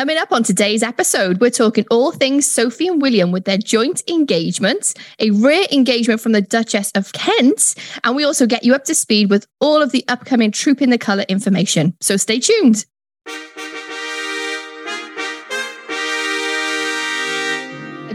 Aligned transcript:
Coming 0.00 0.16
up 0.16 0.32
on 0.32 0.42
today's 0.42 0.82
episode, 0.82 1.42
we're 1.42 1.50
talking 1.50 1.84
all 1.90 2.10
things 2.10 2.50
Sophie 2.50 2.88
and 2.88 3.02
William 3.02 3.32
with 3.32 3.44
their 3.44 3.58
joint 3.58 4.02
engagement, 4.08 4.94
a 5.18 5.30
rare 5.30 5.66
engagement 5.70 6.22
from 6.22 6.32
the 6.32 6.40
Duchess 6.40 6.90
of 6.94 7.12
Kent, 7.12 7.74
and 8.02 8.16
we 8.16 8.24
also 8.24 8.46
get 8.46 8.64
you 8.64 8.74
up 8.74 8.84
to 8.84 8.94
speed 8.94 9.28
with 9.28 9.46
all 9.60 9.82
of 9.82 9.92
the 9.92 10.02
upcoming 10.08 10.52
Trooping 10.52 10.88
the 10.88 10.96
Colour 10.96 11.26
information. 11.28 11.94
So 12.00 12.16
stay 12.16 12.40
tuned. 12.40 12.86
A 18.08 18.14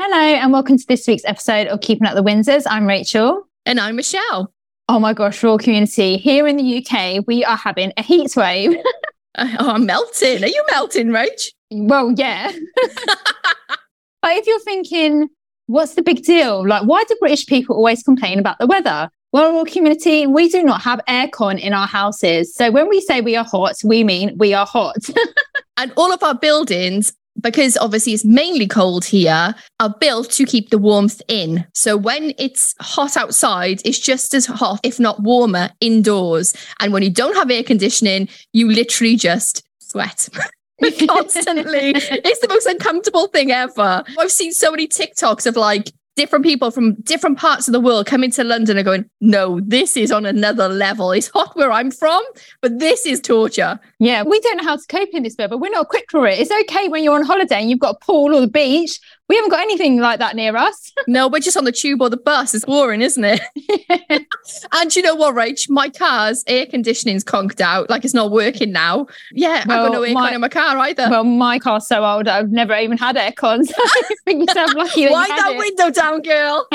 Hello, 0.00 0.16
and 0.16 0.52
welcome 0.52 0.78
to 0.78 0.86
this 0.86 1.08
week's 1.08 1.24
episode 1.24 1.66
of 1.66 1.80
Keeping 1.80 2.06
Up 2.06 2.14
the 2.14 2.22
Windsors. 2.22 2.62
I'm 2.70 2.86
Rachael. 2.86 3.42
And 3.66 3.80
I'm 3.80 3.96
Michelle. 3.96 4.54
Oh 4.88 5.00
my 5.00 5.12
gosh, 5.12 5.42
royal 5.42 5.58
community. 5.58 6.18
Here 6.18 6.46
in 6.46 6.56
the 6.56 6.78
UK, 6.78 7.24
we 7.26 7.44
are 7.44 7.56
having 7.56 7.92
a 7.96 8.02
heat 8.02 8.36
wave. 8.36 8.76
oh, 9.38 9.70
I'm 9.70 9.86
melting. 9.86 10.44
Are 10.44 10.46
you 10.46 10.64
melting, 10.70 11.08
Rach? 11.08 11.48
Well, 11.72 12.14
yeah. 12.16 12.52
but 14.22 14.36
if 14.36 14.46
you're 14.46 14.60
thinking, 14.60 15.30
what's 15.66 15.94
the 15.94 16.02
big 16.02 16.22
deal? 16.22 16.64
Like, 16.64 16.84
why 16.84 17.02
do 17.08 17.16
British 17.18 17.46
people 17.46 17.74
always 17.74 18.04
complain 18.04 18.38
about 18.38 18.60
the 18.60 18.68
weather? 18.68 19.10
Well, 19.32 19.50
royal 19.50 19.64
community, 19.64 20.28
we 20.28 20.48
do 20.48 20.62
not 20.62 20.80
have 20.82 21.00
aircon 21.08 21.58
in 21.58 21.72
our 21.72 21.88
houses. 21.88 22.54
So 22.54 22.70
when 22.70 22.88
we 22.88 23.00
say 23.00 23.20
we 23.20 23.34
are 23.34 23.44
hot, 23.44 23.74
we 23.82 24.04
mean 24.04 24.38
we 24.38 24.54
are 24.54 24.64
hot. 24.64 25.08
and 25.76 25.92
all 25.96 26.12
of 26.12 26.22
our 26.22 26.36
buildings 26.36 27.12
because 27.40 27.76
obviously 27.76 28.14
it's 28.14 28.24
mainly 28.24 28.66
cold 28.66 29.04
here, 29.04 29.54
are 29.80 29.94
built 30.00 30.30
to 30.32 30.44
keep 30.44 30.70
the 30.70 30.78
warmth 30.78 31.22
in. 31.28 31.66
So 31.74 31.96
when 31.96 32.32
it's 32.38 32.74
hot 32.80 33.16
outside, 33.16 33.80
it's 33.84 33.98
just 33.98 34.34
as 34.34 34.46
hot, 34.46 34.80
if 34.82 34.98
not 34.98 35.22
warmer, 35.22 35.70
indoors. 35.80 36.54
And 36.80 36.92
when 36.92 37.02
you 37.02 37.10
don't 37.10 37.36
have 37.36 37.50
air 37.50 37.62
conditioning, 37.62 38.28
you 38.52 38.70
literally 38.70 39.16
just 39.16 39.62
sweat. 39.78 40.28
constantly. 41.06 41.90
it's 41.94 42.40
the 42.40 42.48
most 42.48 42.66
uncomfortable 42.66 43.28
thing 43.28 43.50
ever. 43.50 44.04
I've 44.18 44.30
seen 44.30 44.52
so 44.52 44.70
many 44.70 44.86
TikToks 44.86 45.46
of 45.46 45.56
like 45.56 45.90
different 46.18 46.44
people 46.44 46.72
from 46.72 46.94
different 47.02 47.38
parts 47.38 47.68
of 47.68 47.72
the 47.72 47.78
world 47.78 48.04
coming 48.04 48.28
to 48.32 48.42
London 48.42 48.76
are 48.76 48.82
going, 48.82 49.08
no, 49.20 49.60
this 49.60 49.96
is 49.96 50.10
on 50.10 50.26
another 50.26 50.68
level. 50.68 51.12
It's 51.12 51.28
hot 51.34 51.56
where 51.56 51.70
I'm 51.70 51.92
from, 51.92 52.20
but 52.60 52.80
this 52.80 53.06
is 53.06 53.20
torture. 53.20 53.78
Yeah, 54.00 54.24
we 54.24 54.40
don't 54.40 54.56
know 54.56 54.64
how 54.64 54.76
to 54.76 54.86
cope 54.88 55.10
in 55.12 55.22
this 55.22 55.36
weather. 55.38 55.56
We're 55.56 55.70
not 55.70 55.84
equipped 55.84 56.10
for 56.10 56.26
it. 56.26 56.40
It's 56.40 56.50
okay 56.50 56.88
when 56.88 57.04
you're 57.04 57.14
on 57.14 57.22
holiday 57.24 57.60
and 57.60 57.70
you've 57.70 57.78
got 57.78 57.98
a 58.00 58.04
pool 58.04 58.34
or 58.34 58.40
the 58.40 58.48
beach. 58.48 58.98
We 59.28 59.36
haven't 59.36 59.50
got 59.50 59.60
anything 59.60 59.98
like 59.98 60.18
that 60.20 60.36
near 60.36 60.56
us. 60.56 60.92
no, 61.06 61.28
we're 61.28 61.40
just 61.40 61.56
on 61.56 61.64
the 61.64 61.72
tube 61.72 62.00
or 62.00 62.08
the 62.08 62.16
bus. 62.16 62.54
It's 62.54 62.64
boring, 62.64 63.02
isn't 63.02 63.24
it? 63.24 63.40
and 64.72 64.96
you 64.96 65.02
know 65.02 65.14
what, 65.14 65.34
Rach? 65.34 65.68
My 65.68 65.90
car's 65.90 66.44
air 66.46 66.64
conditioning's 66.66 67.24
conked 67.24 67.60
out. 67.60 67.90
Like 67.90 68.04
it's 68.04 68.14
not 68.14 68.30
working 68.30 68.72
now. 68.72 69.06
Yeah, 69.32 69.64
well, 69.66 69.84
I've 69.84 69.92
got 69.92 70.00
no 70.00 70.02
aircon 70.02 70.34
in 70.34 70.40
my 70.40 70.48
car 70.48 70.78
either. 70.78 71.08
Well, 71.10 71.24
my 71.24 71.58
car's 71.58 71.86
so 71.86 72.04
old, 72.04 72.26
I've 72.26 72.50
never 72.50 72.74
even 72.74 72.96
had 72.96 73.16
aircon. 73.16 73.66
So 73.66 73.74
I 73.78 74.02
think 74.24 74.48
yourself 74.48 74.74
lucky. 74.74 75.04
That 75.04 75.12
Wind 75.12 75.30
that 75.30 75.52
it. 75.52 75.58
window 75.58 75.90
down, 75.90 76.22
girl. 76.22 76.66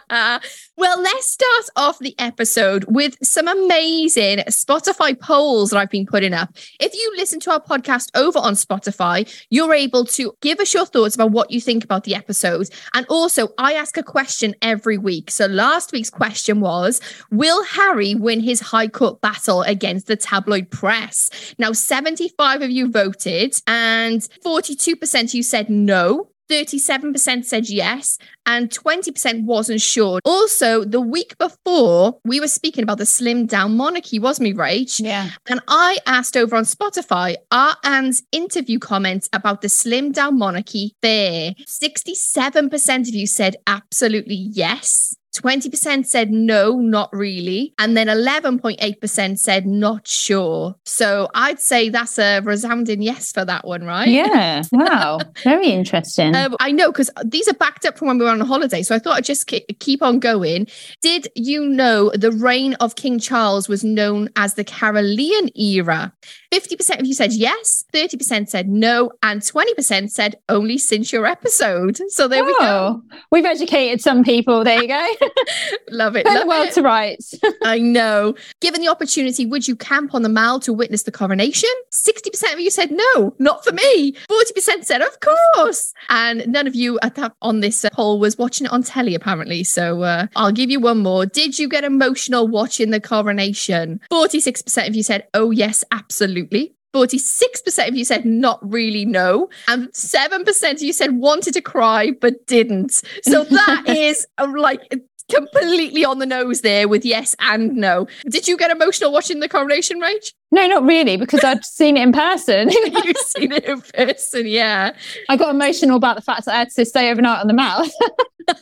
well, 0.76 1.00
let's 1.00 1.30
start 1.30 1.64
off 1.76 1.98
the 1.98 2.14
episode 2.18 2.84
with 2.88 3.16
some 3.22 3.48
amazing 3.48 4.38
Spotify 4.48 5.18
polls 5.18 5.70
that 5.70 5.78
I've 5.78 5.90
been 5.90 6.06
putting 6.06 6.32
up. 6.32 6.50
If 6.80 6.94
you 6.94 7.12
listen 7.16 7.40
to 7.40 7.52
our 7.52 7.60
podcast 7.60 8.10
over 8.14 8.38
on 8.38 8.54
Spotify, 8.54 9.28
you're 9.50 9.74
able 9.74 10.04
to 10.06 10.32
give 10.40 10.60
us 10.60 10.74
your 10.74 10.86
thoughts 10.86 11.14
about 11.14 11.30
what 11.30 11.50
you 11.50 11.60
think 11.60 11.84
about 11.84 12.04
the 12.04 12.14
episode. 12.14 12.68
And 12.94 13.06
also, 13.08 13.48
I 13.58 13.74
ask 13.74 13.96
a 13.96 14.02
question 14.02 14.54
every 14.62 14.98
week. 14.98 15.30
So 15.30 15.46
last 15.46 15.92
week's 15.92 16.10
question 16.10 16.60
was 16.60 17.00
Will 17.30 17.64
Harry 17.64 18.14
win 18.14 18.40
his 18.40 18.60
High 18.60 18.88
Court 18.88 19.20
battle 19.20 19.62
against 19.62 20.06
the 20.06 20.16
tabloid 20.16 20.70
press? 20.70 21.54
Now, 21.58 21.72
75 21.72 22.62
of 22.62 22.70
you 22.70 22.90
voted, 22.90 23.54
and 23.66 24.20
42% 24.44 25.24
of 25.24 25.34
you 25.34 25.42
said 25.42 25.70
no. 25.70 26.30
37% 26.50 27.44
said 27.44 27.68
yes 27.68 28.18
and 28.46 28.70
20% 28.70 29.44
wasn't 29.44 29.80
sure. 29.80 30.20
Also, 30.24 30.84
the 30.84 31.00
week 31.00 31.36
before, 31.38 32.18
we 32.24 32.40
were 32.40 32.48
speaking 32.48 32.82
about 32.82 32.98
the 32.98 33.06
slim 33.06 33.46
down 33.46 33.76
monarchy, 33.76 34.18
wasn't 34.18 34.48
we, 34.48 34.54
Rach? 34.54 35.00
Yeah. 35.00 35.30
And 35.48 35.60
I 35.68 35.98
asked 36.06 36.36
over 36.36 36.56
on 36.56 36.64
Spotify, 36.64 37.36
are 37.50 37.76
Anne's 37.84 38.22
interview 38.32 38.78
comments 38.78 39.28
about 39.32 39.62
the 39.62 39.68
slim 39.68 40.12
down 40.12 40.38
monarchy 40.38 40.94
fair? 41.02 41.54
67% 41.66 43.08
of 43.08 43.14
you 43.14 43.26
said 43.26 43.56
absolutely 43.66 44.34
yes. 44.34 45.14
20% 45.34 46.06
said 46.06 46.30
no, 46.30 46.78
not 46.78 47.12
really. 47.12 47.74
And 47.78 47.96
then 47.96 48.06
11.8% 48.06 49.38
said 49.38 49.66
not 49.66 50.06
sure. 50.06 50.76
So 50.84 51.28
I'd 51.34 51.60
say 51.60 51.88
that's 51.88 52.18
a 52.18 52.40
resounding 52.40 53.02
yes 53.02 53.32
for 53.32 53.44
that 53.44 53.66
one, 53.66 53.84
right? 53.84 54.08
Yeah. 54.08 54.62
Wow. 54.84 55.20
Very 55.42 55.68
interesting. 55.68 56.34
Um, 56.34 56.56
I 56.60 56.70
know 56.70 56.90
because 56.90 57.10
these 57.24 57.48
are 57.48 57.54
backed 57.54 57.86
up 57.86 57.96
from 57.96 58.08
when 58.08 58.18
we 58.18 58.24
were 58.24 58.30
on 58.30 58.40
holiday. 58.40 58.82
So 58.82 58.94
I 58.94 58.98
thought 58.98 59.16
I'd 59.16 59.24
just 59.24 59.50
keep 59.78 60.02
on 60.02 60.18
going. 60.18 60.66
Did 61.00 61.28
you 61.34 61.64
know 61.64 62.10
the 62.10 62.32
reign 62.32 62.74
of 62.74 62.96
King 62.96 63.18
Charles 63.18 63.68
was 63.68 63.82
known 63.82 64.28
as 64.36 64.54
the 64.54 64.64
Carolean 64.64 65.50
era? 65.56 66.12
50% 66.54 67.00
of 67.00 67.06
you 67.06 67.14
said 67.14 67.32
yes, 67.32 67.84
30% 67.92 68.48
said 68.48 68.68
no, 68.68 69.10
and 69.24 69.40
20% 69.40 70.08
said 70.08 70.36
only 70.48 70.78
since 70.78 71.12
your 71.12 71.26
episode. 71.26 71.98
So 72.10 72.28
there 72.28 72.44
oh, 72.44 72.46
we 72.46 72.52
go. 72.52 72.58
Oh, 72.60 73.02
we've 73.32 73.44
educated 73.44 74.00
some 74.00 74.22
people. 74.22 74.62
There 74.62 74.80
you 74.80 74.86
go. 74.86 75.14
love 75.90 76.14
it. 76.14 76.24
Turn 76.24 76.34
love 76.34 76.42
the 76.44 76.48
world 76.48 76.68
it. 76.68 76.74
to 76.74 76.82
rights. 76.82 77.34
I 77.64 77.78
know. 77.78 78.36
Given 78.60 78.82
the 78.82 78.88
opportunity, 78.88 79.46
would 79.46 79.66
you 79.66 79.74
camp 79.74 80.14
on 80.14 80.22
the 80.22 80.28
Mall 80.28 80.60
to 80.60 80.72
witness 80.72 81.02
the 81.02 81.10
coronation? 81.10 81.70
60% 81.92 82.52
of 82.52 82.60
you 82.60 82.70
said 82.70 82.92
no, 82.92 83.34
not 83.40 83.64
for 83.64 83.72
me. 83.72 84.12
40% 84.12 84.84
said, 84.84 85.02
of 85.02 85.18
course. 85.18 85.92
And 86.08 86.46
none 86.46 86.68
of 86.68 86.76
you 86.76 87.00
at 87.02 87.16
that, 87.16 87.32
on 87.42 87.60
this 87.60 87.84
poll 87.92 88.20
was 88.20 88.38
watching 88.38 88.66
it 88.66 88.72
on 88.72 88.84
telly, 88.84 89.16
apparently. 89.16 89.64
So 89.64 90.02
uh, 90.02 90.26
I'll 90.36 90.52
give 90.52 90.70
you 90.70 90.78
one 90.78 90.98
more. 90.98 91.26
Did 91.26 91.58
you 91.58 91.68
get 91.68 91.82
emotional 91.82 92.46
watching 92.46 92.90
the 92.90 93.00
coronation? 93.00 94.00
46% 94.12 94.88
of 94.88 94.94
you 94.94 95.02
said, 95.02 95.26
oh, 95.34 95.50
yes, 95.50 95.82
absolutely 95.90 96.43
absolutely. 96.44 96.74
46% 96.94 97.88
of 97.88 97.96
you 97.96 98.04
said 98.04 98.24
not 98.24 98.60
really 98.62 99.04
no. 99.04 99.50
And 99.66 99.88
7% 99.88 100.72
of 100.72 100.82
you 100.82 100.92
said 100.92 101.16
wanted 101.16 101.54
to 101.54 101.60
cry 101.60 102.12
but 102.20 102.46
didn't. 102.46 103.02
So 103.24 103.42
that 103.44 103.84
is 103.88 104.26
uh, 104.38 104.52
like 104.56 104.80
completely 105.28 106.04
on 106.04 106.18
the 106.18 106.26
nose 106.26 106.60
there 106.60 106.86
with 106.86 107.04
yes 107.04 107.34
and 107.40 107.74
no. 107.74 108.06
Did 108.28 108.46
you 108.46 108.56
get 108.56 108.70
emotional 108.70 109.12
watching 109.12 109.40
the 109.40 109.48
coronation, 109.48 110.00
Rach? 110.00 110.32
No, 110.52 110.66
not 110.68 110.84
really, 110.84 111.16
because 111.16 111.42
I'd 111.42 111.64
seen 111.64 111.96
it 111.96 112.02
in 112.02 112.12
person. 112.12 112.70
You've 113.04 113.16
seen 113.16 113.50
it 113.50 113.64
in 113.64 113.80
person, 113.80 114.46
yeah. 114.46 114.94
I 115.28 115.36
got 115.36 115.52
emotional 115.52 115.96
about 115.96 116.16
the 116.16 116.22
fact 116.22 116.44
that 116.44 116.54
I 116.54 116.58
had 116.58 116.70
to 116.70 116.84
stay 116.84 117.10
overnight 117.10 117.40
on 117.40 117.48
the 117.48 117.54
Mall. 117.54 117.86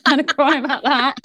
and 0.05 0.27
cry 0.27 0.57
about 0.57 0.83
that. 0.83 1.17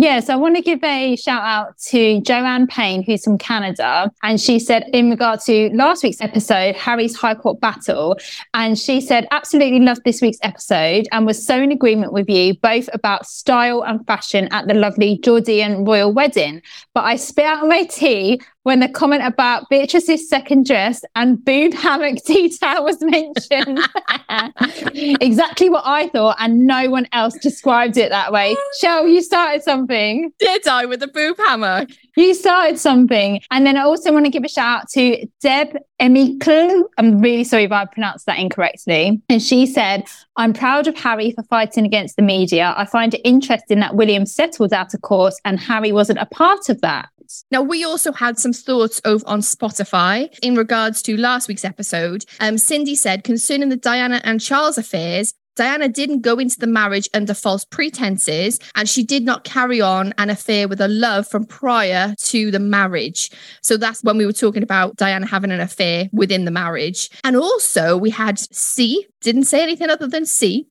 Yes, 0.00 0.28
I 0.28 0.36
want 0.36 0.54
to 0.54 0.62
give 0.62 0.84
a 0.84 1.16
shout 1.16 1.42
out 1.42 1.76
to 1.88 2.20
Joanne 2.20 2.68
Payne, 2.68 3.02
who's 3.02 3.24
from 3.24 3.36
Canada. 3.36 4.12
And 4.22 4.40
she 4.40 4.60
said, 4.60 4.84
in 4.92 5.10
regard 5.10 5.40
to 5.40 5.70
last 5.74 6.04
week's 6.04 6.20
episode, 6.20 6.76
Harry's 6.76 7.16
High 7.16 7.34
Court 7.34 7.60
battle, 7.60 8.16
and 8.54 8.78
she 8.78 9.00
said, 9.00 9.26
absolutely 9.32 9.80
loved 9.80 10.02
this 10.04 10.22
week's 10.22 10.38
episode 10.44 11.08
and 11.10 11.26
was 11.26 11.44
so 11.44 11.60
in 11.60 11.72
agreement 11.72 12.12
with 12.12 12.30
you, 12.30 12.54
both 12.54 12.88
about 12.92 13.26
style 13.26 13.82
and 13.82 14.06
fashion 14.06 14.46
at 14.52 14.68
the 14.68 14.74
lovely 14.74 15.18
Jordanian 15.18 15.84
royal 15.84 16.12
wedding. 16.12 16.62
But 16.94 17.04
I 17.04 17.16
spit 17.16 17.46
out 17.46 17.66
my 17.66 17.82
tea 17.82 18.40
when 18.68 18.80
the 18.80 18.88
comment 18.88 19.22
about 19.24 19.66
Beatrice's 19.70 20.28
second 20.28 20.66
dress 20.66 21.02
and 21.16 21.42
boob 21.42 21.72
hammock 21.72 22.22
detail 22.26 22.84
was 22.84 23.00
mentioned. 23.00 23.80
exactly 25.22 25.70
what 25.70 25.84
I 25.86 26.08
thought, 26.10 26.36
and 26.38 26.66
no 26.66 26.90
one 26.90 27.08
else 27.12 27.32
described 27.38 27.96
it 27.96 28.10
that 28.10 28.30
way. 28.30 28.54
Shell, 28.78 29.08
you 29.08 29.22
started 29.22 29.62
something. 29.62 30.30
Did 30.38 30.68
I 30.68 30.84
with 30.84 31.00
the 31.00 31.08
boob 31.08 31.38
hammock? 31.38 31.88
You 32.14 32.34
started 32.34 32.78
something. 32.78 33.40
And 33.50 33.64
then 33.64 33.78
I 33.78 33.84
also 33.84 34.12
want 34.12 34.26
to 34.26 34.30
give 34.30 34.44
a 34.44 34.48
shout 34.48 34.82
out 34.82 34.90
to 34.90 35.26
Deb 35.40 35.78
Emiklu. 35.98 36.82
I'm 36.98 37.22
really 37.22 37.44
sorry 37.44 37.64
if 37.64 37.72
I 37.72 37.86
pronounced 37.86 38.26
that 38.26 38.38
incorrectly. 38.38 39.22
And 39.30 39.40
she 39.40 39.64
said, 39.64 40.04
I'm 40.36 40.52
proud 40.52 40.86
of 40.86 40.94
Harry 40.98 41.30
for 41.30 41.42
fighting 41.44 41.86
against 41.86 42.16
the 42.16 42.22
media. 42.22 42.74
I 42.76 42.84
find 42.84 43.14
it 43.14 43.22
interesting 43.24 43.80
that 43.80 43.94
William 43.94 44.26
settled 44.26 44.74
out 44.74 44.92
of 44.92 45.00
court 45.00 45.32
and 45.46 45.58
Harry 45.58 45.90
wasn't 45.90 46.18
a 46.18 46.26
part 46.26 46.68
of 46.68 46.82
that. 46.82 47.08
Now, 47.50 47.62
we 47.62 47.84
also 47.84 48.12
had 48.12 48.38
some 48.38 48.52
thoughts 48.52 49.00
over 49.04 49.26
on 49.26 49.40
Spotify 49.40 50.28
in 50.42 50.56
regards 50.56 51.02
to 51.02 51.16
last 51.16 51.48
week's 51.48 51.64
episode. 51.64 52.24
Um, 52.40 52.58
Cindy 52.58 52.94
said 52.94 53.24
concerning 53.24 53.68
the 53.68 53.76
Diana 53.76 54.20
and 54.24 54.40
Charles 54.40 54.78
affairs, 54.78 55.34
Diana 55.58 55.88
didn't 55.88 56.20
go 56.20 56.38
into 56.38 56.56
the 56.60 56.68
marriage 56.68 57.08
under 57.14 57.34
false 57.34 57.64
pretenses, 57.64 58.60
and 58.76 58.88
she 58.88 59.02
did 59.02 59.24
not 59.24 59.42
carry 59.42 59.80
on 59.80 60.14
an 60.16 60.30
affair 60.30 60.68
with 60.68 60.80
a 60.80 60.86
love 60.86 61.26
from 61.26 61.44
prior 61.44 62.14
to 62.16 62.52
the 62.52 62.60
marriage. 62.60 63.28
So 63.60 63.76
that's 63.76 64.04
when 64.04 64.16
we 64.16 64.24
were 64.24 64.32
talking 64.32 64.62
about 64.62 64.94
Diana 64.94 65.26
having 65.26 65.50
an 65.50 65.58
affair 65.58 66.08
within 66.12 66.44
the 66.44 66.52
marriage. 66.52 67.10
And 67.24 67.36
also, 67.36 67.96
we 67.96 68.10
had 68.10 68.38
C, 68.38 69.04
didn't 69.20 69.44
say 69.46 69.60
anything 69.60 69.90
other 69.90 70.06
than 70.06 70.26
C, 70.26 70.68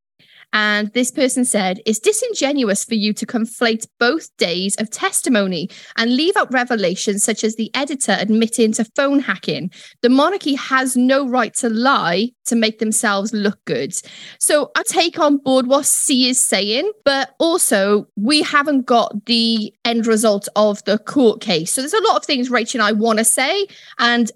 and 0.54 0.92
this 0.94 1.12
person 1.12 1.46
said, 1.46 1.82
It's 1.86 2.00
disingenuous 2.00 2.86
for 2.86 2.96
you 2.96 3.14
to 3.14 3.26
conflate 3.26 3.88
both 4.00 4.36
days 4.38 4.76
of 4.78 4.90
testimony 4.90 5.70
and 5.98 6.16
leave 6.16 6.36
out 6.38 6.52
revelations 6.52 7.24
such 7.24 7.44
as 7.44 7.56
the 7.56 7.70
editor 7.74 8.16
admitting 8.18 8.72
to 8.74 8.86
phone 8.96 9.20
hacking. 9.20 9.72
The 10.02 10.10
monarchy 10.10 10.56
has 10.56 10.96
no 10.96 11.28
right 11.28 11.54
to 11.56 11.70
lie 11.70 12.32
to 12.46 12.56
make 12.56 12.80
themselves 12.80 13.34
look 13.34 13.64
good. 13.66 13.94
So 14.40 14.72
I 14.76 14.84
take 14.84 15.20
on 15.20 15.38
board 15.38 15.68
what 15.68 15.86
C 15.86 16.30
is 16.30 16.40
saying, 16.40 16.92
but 17.04 17.36
also 17.40 18.08
we 18.16 18.42
haven't 18.42 18.86
got 18.86 19.26
the 19.26 19.74
end 19.84 20.08
result 20.08 20.48
of 20.56 20.84
the 20.86 20.98
court 20.98 21.42
case. 21.42 21.72
So 21.72 21.82
there's 21.82 21.94
a 21.94 22.04
lot 22.04 22.16
of 22.16 22.26
things 22.26 22.50
Rachael 22.50 22.82
and 22.82 22.88
I 22.88 22.92
want 22.94 23.20
to 23.20 23.26
say. 23.26 23.68
And 24.00 24.32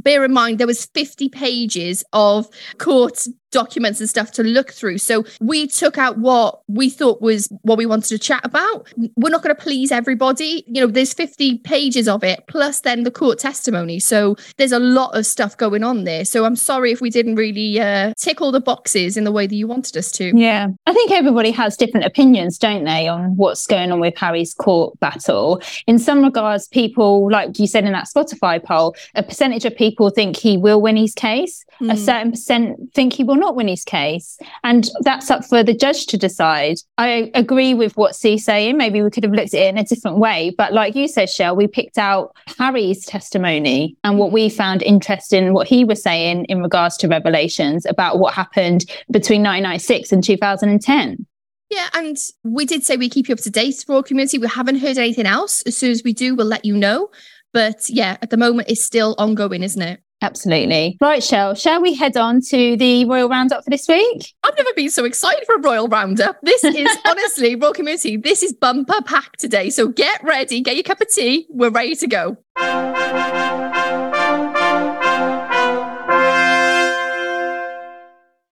bear 0.00 0.24
in 0.24 0.32
mind 0.32 0.58
there 0.58 0.66
was 0.66 0.86
50 0.86 1.28
pages 1.28 2.04
of 2.12 2.48
court 2.78 3.26
documents 3.52 4.00
and 4.00 4.08
stuff 4.08 4.32
to 4.32 4.42
look 4.42 4.72
through. 4.72 4.98
So 4.98 5.24
we 5.40 5.66
took 5.66 5.98
out 5.98 6.18
what 6.18 6.62
we 6.68 6.90
thought 6.90 7.22
was 7.22 7.48
what 7.62 7.78
we 7.78 7.86
wanted 7.86 8.08
to 8.08 8.18
chat 8.18 8.44
about. 8.44 8.92
We're 9.16 9.30
not 9.30 9.42
going 9.42 9.54
to 9.54 9.62
please 9.62 9.92
everybody. 9.92 10.64
You 10.66 10.82
know 10.82 10.86
there's 10.88 11.14
50 11.14 11.58
pages 11.58 12.08
of 12.08 12.24
it 12.24 12.44
plus 12.48 12.80
then 12.80 13.04
the 13.04 13.10
court 13.10 13.38
testimony. 13.38 14.00
So 14.00 14.36
there's 14.56 14.72
a 14.72 14.78
lot 14.78 15.16
of 15.16 15.26
stuff 15.26 15.56
going 15.56 15.84
on 15.84 16.04
there. 16.04 16.24
So 16.24 16.44
i'm 16.44 16.56
sorry 16.56 16.92
if 16.92 17.00
we 17.00 17.10
didn't 17.10 17.36
really 17.36 17.80
uh, 17.80 18.14
tick 18.18 18.40
all 18.40 18.52
the 18.52 18.60
boxes 18.60 19.16
in 19.16 19.24
the 19.24 19.32
way 19.32 19.46
that 19.46 19.54
you 19.54 19.68
wanted 19.68 19.96
us 19.96 20.10
to. 20.12 20.32
Yeah. 20.34 20.68
I 20.86 20.92
think 20.92 21.12
everybody 21.12 21.50
has 21.52 21.76
different 21.76 22.06
opinions 22.06 22.58
don't 22.58 22.84
they 22.84 23.06
on 23.08 23.36
what's 23.36 23.66
going 23.66 23.92
on 23.92 24.00
with 24.00 24.16
harry's 24.16 24.54
court 24.54 24.98
battle? 25.00 25.60
In 25.86 25.98
some 25.98 26.22
regards 26.22 26.68
people 26.68 27.30
like 27.30 27.58
you 27.58 27.66
said 27.66 27.84
in 27.84 27.92
that 27.92 28.08
spotify 28.08 28.62
poll 28.62 28.96
a 29.14 29.22
percentage 29.22 29.64
of 29.64 29.76
people 29.76 30.10
think 30.10 30.36
he 30.36 30.56
will 30.56 30.80
win 30.80 30.96
his 30.96 31.14
case, 31.14 31.64
mm. 31.80 31.90
a 31.90 31.94
hmm. 31.94 32.00
certain 32.00 32.30
percent 32.30 32.92
think 32.94 33.12
he 33.12 33.24
will 33.24 33.36
not 33.36 33.56
win 33.56 33.68
his 33.68 33.84
case. 33.84 34.38
And 34.64 34.88
that's 35.00 35.30
up 35.30 35.44
for 35.44 35.62
the 35.62 35.74
judge 35.74 36.06
to 36.06 36.18
decide. 36.18 36.76
I 36.98 37.30
agree 37.34 37.74
with 37.74 37.96
what 37.96 38.16
C's 38.16 38.44
saying. 38.44 38.76
Maybe 38.76 39.02
we 39.02 39.10
could 39.10 39.24
have 39.24 39.32
looked 39.32 39.54
at 39.54 39.60
it 39.60 39.68
in 39.68 39.78
a 39.78 39.84
different 39.84 40.18
way. 40.18 40.54
But 40.56 40.72
like 40.72 40.94
you 40.94 41.08
said, 41.08 41.30
Shell, 41.30 41.56
we 41.56 41.66
picked 41.66 41.98
out 41.98 42.34
Harry's 42.58 43.04
testimony 43.04 43.96
and 44.04 44.18
what 44.18 44.32
we 44.32 44.48
found 44.48 44.82
interesting, 44.82 45.52
what 45.52 45.66
he 45.66 45.84
was 45.84 46.02
saying 46.02 46.44
in 46.46 46.62
regards 46.62 46.96
to 46.98 47.08
revelations 47.08 47.86
about 47.86 48.18
what 48.18 48.34
happened 48.34 48.84
between 49.10 49.42
1996 49.42 50.12
and 50.12 50.24
2010. 50.24 51.26
Yeah, 51.72 51.88
and 51.94 52.18
we 52.44 52.66
did 52.66 52.84
say 52.84 52.98
we 52.98 53.08
keep 53.08 53.28
you 53.28 53.32
up 53.32 53.40
to 53.40 53.50
date, 53.50 53.82
Royal 53.88 54.02
Community. 54.02 54.36
We 54.36 54.46
haven't 54.46 54.76
heard 54.76 54.98
anything 54.98 55.24
else. 55.24 55.62
As 55.62 55.74
soon 55.74 55.90
as 55.90 56.02
we 56.04 56.12
do, 56.12 56.34
we'll 56.34 56.46
let 56.46 56.66
you 56.66 56.76
know. 56.76 57.08
But 57.54 57.88
yeah, 57.88 58.18
at 58.20 58.28
the 58.28 58.36
moment, 58.36 58.68
it's 58.68 58.84
still 58.84 59.14
ongoing, 59.16 59.62
isn't 59.62 59.80
it? 59.80 60.02
Absolutely. 60.22 60.96
Right, 61.00 61.22
Shell, 61.22 61.54
shall 61.54 61.82
we 61.82 61.94
head 61.94 62.16
on 62.16 62.40
to 62.42 62.76
the 62.76 63.04
Royal 63.06 63.28
Roundup 63.28 63.64
for 63.64 63.70
this 63.70 63.88
week? 63.88 64.32
I've 64.44 64.56
never 64.56 64.70
been 64.76 64.88
so 64.88 65.04
excited 65.04 65.44
for 65.44 65.56
a 65.56 65.60
Royal 65.60 65.88
Roundup. 65.88 66.40
This 66.42 66.62
is 66.62 66.96
honestly, 67.04 67.56
Royal 67.56 67.72
Community, 67.72 68.16
this 68.16 68.44
is 68.44 68.52
bumper 68.52 69.02
pack 69.04 69.36
today. 69.36 69.68
So 69.68 69.88
get 69.88 70.22
ready, 70.22 70.60
get 70.60 70.76
your 70.76 70.84
cup 70.84 71.00
of 71.00 71.12
tea. 71.12 71.46
We're 71.50 71.70
ready 71.70 71.96
to 71.96 72.06
go. 72.06 72.36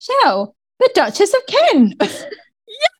Shell, 0.00 0.56
the 0.80 0.90
Duchess 0.94 1.32
of 1.32 1.46
Kent. 1.46 2.02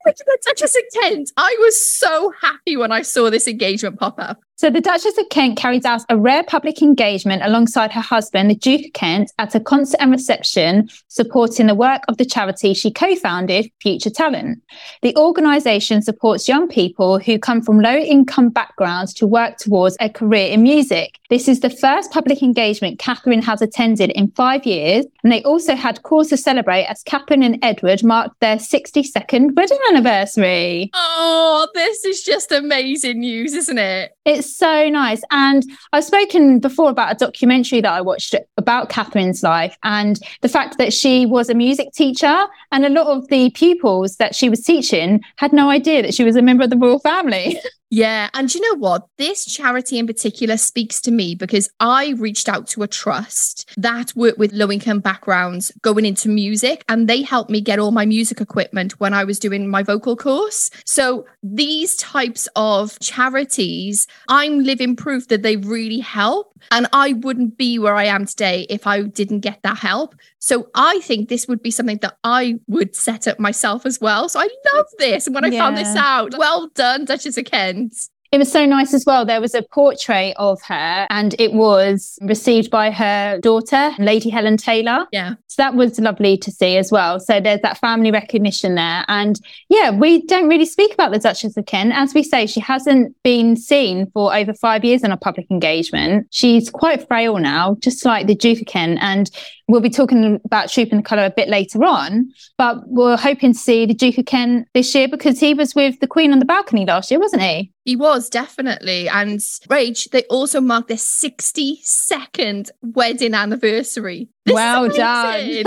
The 0.04 0.38
Duchess 0.44 0.76
of 0.76 0.82
Kent. 1.00 1.32
I 1.36 1.56
was 1.60 1.80
so 1.80 2.32
happy 2.40 2.76
when 2.76 2.92
I 2.92 3.02
saw 3.02 3.30
this 3.30 3.46
engagement 3.46 3.98
pop 3.98 4.18
up. 4.18 4.40
So 4.62 4.70
the 4.70 4.80
Duchess 4.80 5.18
of 5.18 5.28
Kent 5.28 5.58
carries 5.58 5.84
out 5.84 6.02
a 6.08 6.16
rare 6.16 6.44
public 6.44 6.82
engagement 6.82 7.42
alongside 7.42 7.90
her 7.90 8.00
husband, 8.00 8.48
the 8.48 8.54
Duke 8.54 8.86
of 8.86 8.92
Kent, 8.92 9.32
at 9.38 9.56
a 9.56 9.60
concert 9.60 10.00
and 10.00 10.12
reception 10.12 10.88
supporting 11.08 11.66
the 11.66 11.74
work 11.74 12.02
of 12.06 12.16
the 12.16 12.24
charity 12.24 12.72
she 12.72 12.92
co-founded, 12.92 13.68
Future 13.80 14.08
Talent. 14.08 14.62
The 15.02 15.16
organisation 15.16 16.00
supports 16.00 16.46
young 16.46 16.68
people 16.68 17.18
who 17.18 17.40
come 17.40 17.60
from 17.60 17.80
low-income 17.80 18.50
backgrounds 18.50 19.12
to 19.14 19.26
work 19.26 19.56
towards 19.56 19.96
a 19.98 20.08
career 20.08 20.46
in 20.52 20.62
music. 20.62 21.18
This 21.28 21.48
is 21.48 21.58
the 21.58 21.70
first 21.70 22.12
public 22.12 22.40
engagement 22.40 23.00
Catherine 23.00 23.42
has 23.42 23.62
attended 23.62 24.10
in 24.10 24.30
five 24.32 24.64
years, 24.64 25.06
and 25.24 25.32
they 25.32 25.42
also 25.42 25.74
had 25.74 26.04
cause 26.04 26.28
to 26.28 26.36
celebrate 26.36 26.84
as 26.84 27.02
Catherine 27.02 27.42
and 27.42 27.58
Edward 27.62 28.04
marked 28.04 28.38
their 28.38 28.58
62nd 28.58 29.56
wedding 29.56 29.78
anniversary. 29.92 30.90
Oh, 30.94 31.68
this 31.74 32.04
is 32.04 32.22
just 32.22 32.50
amazing 32.52 33.20
news, 33.20 33.52
isn't 33.54 33.78
it? 33.78 34.12
It's 34.24 34.54
so 34.54 34.88
nice. 34.88 35.22
And 35.30 35.64
I've 35.92 36.04
spoken 36.04 36.60
before 36.60 36.90
about 36.90 37.12
a 37.12 37.16
documentary 37.16 37.80
that 37.80 37.92
I 37.92 38.00
watched 38.00 38.34
about 38.56 38.88
Catherine's 38.88 39.42
life 39.42 39.76
and 39.82 40.18
the 40.40 40.48
fact 40.48 40.78
that 40.78 40.92
she 40.92 41.26
was 41.26 41.50
a 41.50 41.54
music 41.54 41.92
teacher 41.92 42.46
and 42.70 42.84
a 42.84 42.88
lot 42.88 43.06
of 43.06 43.28
the 43.28 43.50
pupils 43.50 44.16
that 44.16 44.34
she 44.34 44.48
was 44.48 44.62
teaching 44.62 45.20
had 45.36 45.52
no 45.52 45.70
idea 45.70 46.02
that 46.02 46.14
she 46.14 46.24
was 46.24 46.36
a 46.36 46.42
member 46.42 46.64
of 46.64 46.70
the 46.70 46.76
royal 46.76 46.98
family. 46.98 47.58
Yeah. 47.94 48.30
And 48.32 48.52
you 48.54 48.62
know 48.62 48.78
what? 48.78 49.06
This 49.18 49.44
charity 49.44 49.98
in 49.98 50.06
particular 50.06 50.56
speaks 50.56 50.98
to 51.02 51.10
me 51.10 51.34
because 51.34 51.68
I 51.78 52.14
reached 52.16 52.48
out 52.48 52.66
to 52.68 52.82
a 52.82 52.88
trust 52.88 53.70
that 53.76 54.16
worked 54.16 54.38
with 54.38 54.54
low 54.54 54.72
income 54.72 55.00
backgrounds 55.00 55.70
going 55.82 56.06
into 56.06 56.30
music, 56.30 56.86
and 56.88 57.06
they 57.06 57.20
helped 57.20 57.50
me 57.50 57.60
get 57.60 57.78
all 57.78 57.90
my 57.90 58.06
music 58.06 58.40
equipment 58.40 58.98
when 58.98 59.12
I 59.12 59.24
was 59.24 59.38
doing 59.38 59.68
my 59.68 59.82
vocal 59.82 60.16
course. 60.16 60.70
So 60.86 61.26
these 61.42 61.94
types 61.96 62.48
of 62.56 62.98
charities, 63.00 64.06
I'm 64.26 64.60
living 64.60 64.96
proof 64.96 65.28
that 65.28 65.42
they 65.42 65.58
really 65.58 65.98
help. 65.98 66.48
And 66.70 66.86
I 66.92 67.14
wouldn't 67.14 67.58
be 67.58 67.78
where 67.78 67.96
I 67.96 68.04
am 68.04 68.24
today 68.24 68.66
if 68.70 68.86
I 68.86 69.02
didn't 69.02 69.40
get 69.40 69.60
that 69.64 69.78
help. 69.78 70.14
So 70.42 70.66
I 70.74 70.98
think 71.04 71.28
this 71.28 71.46
would 71.46 71.62
be 71.62 71.70
something 71.70 71.98
that 71.98 72.18
I 72.24 72.58
would 72.66 72.96
set 72.96 73.28
up 73.28 73.38
myself 73.38 73.86
as 73.86 74.00
well. 74.00 74.28
So 74.28 74.40
I 74.40 74.48
love 74.74 74.86
this. 74.98 75.26
And 75.28 75.36
when 75.36 75.44
I 75.44 75.48
yeah. 75.48 75.60
found 75.60 75.76
this 75.76 75.94
out, 75.94 76.36
well 76.36 76.68
done, 76.74 77.04
Duchess 77.04 77.38
of 77.38 77.44
Kent. 77.44 77.94
It 78.32 78.38
was 78.38 78.50
so 78.50 78.64
nice 78.64 78.92
as 78.94 79.04
well. 79.06 79.24
There 79.24 79.42
was 79.42 79.54
a 79.54 79.62
portrait 79.62 80.34
of 80.38 80.60
her 80.62 81.06
and 81.10 81.36
it 81.38 81.52
was 81.52 82.18
received 82.22 82.70
by 82.70 82.90
her 82.90 83.38
daughter, 83.40 83.92
Lady 83.98 84.30
Helen 84.30 84.56
Taylor. 84.56 85.06
Yeah. 85.12 85.34
So 85.46 85.62
that 85.62 85.74
was 85.74 86.00
lovely 86.00 86.38
to 86.38 86.50
see 86.50 86.78
as 86.78 86.90
well. 86.90 87.20
So 87.20 87.40
there's 87.40 87.60
that 87.60 87.76
family 87.76 88.10
recognition 88.10 88.74
there. 88.74 89.04
And 89.06 89.38
yeah, 89.68 89.90
we 89.90 90.22
don't 90.22 90.48
really 90.48 90.64
speak 90.64 90.94
about 90.94 91.12
the 91.12 91.18
Duchess 91.18 91.58
of 91.58 91.66
Kent. 91.66 91.92
As 91.94 92.14
we 92.14 92.22
say, 92.22 92.46
she 92.46 92.58
hasn't 92.58 93.14
been 93.22 93.54
seen 93.54 94.10
for 94.12 94.34
over 94.34 94.54
five 94.54 94.82
years 94.82 95.04
in 95.04 95.12
a 95.12 95.16
public 95.18 95.50
engagement. 95.50 96.26
She's 96.30 96.70
quite 96.70 97.06
frail 97.06 97.36
now, 97.36 97.76
just 97.80 98.02
like 98.06 98.26
the 98.26 98.34
Duke 98.34 98.62
of 98.62 98.66
Kent. 98.66 98.98
And 99.02 99.30
We'll 99.68 99.80
be 99.80 99.90
talking 99.90 100.40
about 100.44 100.70
Trooping 100.70 100.98
the 100.98 101.04
Colour 101.04 101.24
a 101.24 101.30
bit 101.30 101.48
later 101.48 101.84
on, 101.84 102.30
but 102.58 102.86
we're 102.88 103.16
hoping 103.16 103.52
to 103.52 103.58
see 103.58 103.86
the 103.86 103.94
Duke 103.94 104.18
of 104.18 104.26
Kent 104.26 104.68
this 104.74 104.94
year 104.94 105.08
because 105.08 105.38
he 105.40 105.54
was 105.54 105.74
with 105.74 106.00
the 106.00 106.06
Queen 106.06 106.32
on 106.32 106.40
the 106.40 106.44
balcony 106.44 106.84
last 106.84 107.10
year, 107.10 107.20
wasn't 107.20 107.42
he? 107.42 107.72
He 107.84 107.96
was 107.96 108.28
definitely. 108.28 109.08
And 109.08 109.38
Rach, 109.38 110.10
they 110.10 110.22
also 110.24 110.60
marked 110.60 110.88
their 110.88 110.96
62nd 110.96 112.70
wedding 112.82 113.34
anniversary. 113.34 114.28
This 114.44 114.54
well 114.54 114.88
done. 114.88 115.64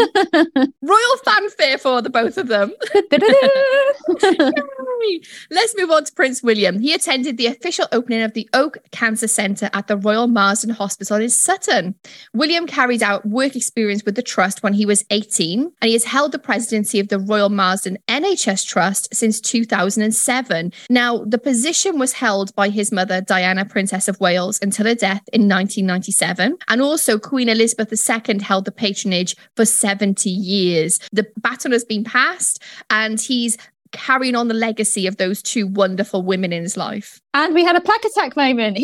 Royal 0.81 1.17
fanfare 1.23 1.77
for 1.77 2.01
the 2.01 2.09
both 2.09 2.37
of 2.37 2.47
them. 2.47 2.73
Let's 5.51 5.75
move 5.77 5.91
on 5.91 6.03
to 6.03 6.13
Prince 6.13 6.43
William. 6.43 6.79
He 6.79 6.93
attended 6.93 7.37
the 7.37 7.47
official 7.47 7.87
opening 7.91 8.21
of 8.21 8.33
the 8.33 8.49
Oak 8.53 8.77
Cancer 8.91 9.27
Centre 9.27 9.69
at 9.73 9.87
the 9.87 9.97
Royal 9.97 10.27
Marsden 10.27 10.71
Hospital 10.71 11.17
in 11.17 11.29
Sutton. 11.29 11.95
William 12.33 12.67
carried 12.67 13.03
out 13.03 13.25
work 13.25 13.55
experience 13.55 14.03
with 14.03 14.15
the 14.15 14.21
trust 14.21 14.63
when 14.63 14.73
he 14.73 14.85
was 14.85 15.05
18, 15.09 15.61
and 15.61 15.87
he 15.87 15.93
has 15.93 16.03
held 16.03 16.31
the 16.31 16.39
presidency 16.39 16.99
of 16.99 17.07
the 17.07 17.19
Royal 17.19 17.49
Marsden 17.49 17.97
NHS 18.07 18.65
Trust 18.65 19.13
since 19.13 19.39
2007. 19.39 20.73
Now, 20.89 21.23
the 21.25 21.37
position 21.37 21.99
was 21.99 22.13
held 22.13 22.53
by 22.55 22.69
his 22.69 22.91
mother, 22.91 23.21
Diana, 23.21 23.65
Princess 23.65 24.07
of 24.07 24.19
Wales, 24.19 24.59
until 24.61 24.87
her 24.87 24.95
death 24.95 25.23
in 25.31 25.47
1997, 25.47 26.57
and 26.67 26.81
also 26.81 27.19
Queen 27.19 27.47
Elizabeth 27.47 27.91
II 27.91 28.39
held 28.39 28.64
the 28.65 28.71
patronage 28.71 29.35
for 29.55 29.65
70 29.65 30.29
years. 30.29 30.99
The 31.11 31.25
baton 31.41 31.71
has 31.71 31.85
been 31.85 32.03
passed 32.03 32.61
and 32.89 33.19
he's 33.19 33.57
carrying 33.91 34.35
on 34.35 34.47
the 34.47 34.53
legacy 34.53 35.07
of 35.07 35.17
those 35.17 35.41
two 35.41 35.67
wonderful 35.67 36.21
women 36.21 36.51
in 36.51 36.63
his 36.63 36.75
life. 36.75 37.21
And 37.33 37.53
we 37.53 37.63
had 37.63 37.75
a 37.75 37.81
plaque 37.81 38.03
attack 38.03 38.35
moment. 38.35 38.77
A 38.77 38.81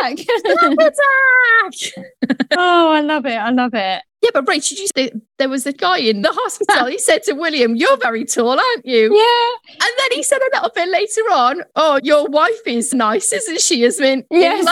plaque. 0.00 0.18
attack! 0.80 2.48
oh, 2.56 2.92
I 2.92 3.00
love 3.00 3.24
it. 3.26 3.36
I 3.36 3.50
love 3.50 3.74
it. 3.74 4.02
Yeah, 4.22 4.30
but 4.32 4.46
Rachael, 4.46 4.76
did 4.76 4.78
you 4.78 4.88
say 4.96 5.10
there 5.38 5.48
was 5.48 5.66
a 5.66 5.72
guy 5.72 5.98
in 5.98 6.22
the 6.22 6.32
hospital. 6.32 6.86
he 6.86 6.98
said 7.00 7.24
to 7.24 7.32
William, 7.32 7.74
You're 7.74 7.96
very 7.96 8.24
tall, 8.24 8.50
aren't 8.50 8.86
you? 8.86 9.14
Yeah. 9.14 9.72
And 9.72 9.90
then 9.98 10.08
he 10.12 10.22
said 10.22 10.40
a 10.40 10.50
little 10.54 10.70
bit 10.74 10.88
later 10.88 11.20
on, 11.32 11.62
Oh, 11.74 11.98
your 12.02 12.26
wife 12.28 12.66
is 12.66 12.94
nice, 12.94 13.32
isn't 13.32 13.60
she, 13.60 13.82
Yasmin? 13.82 14.24
Yeah. 14.30 14.62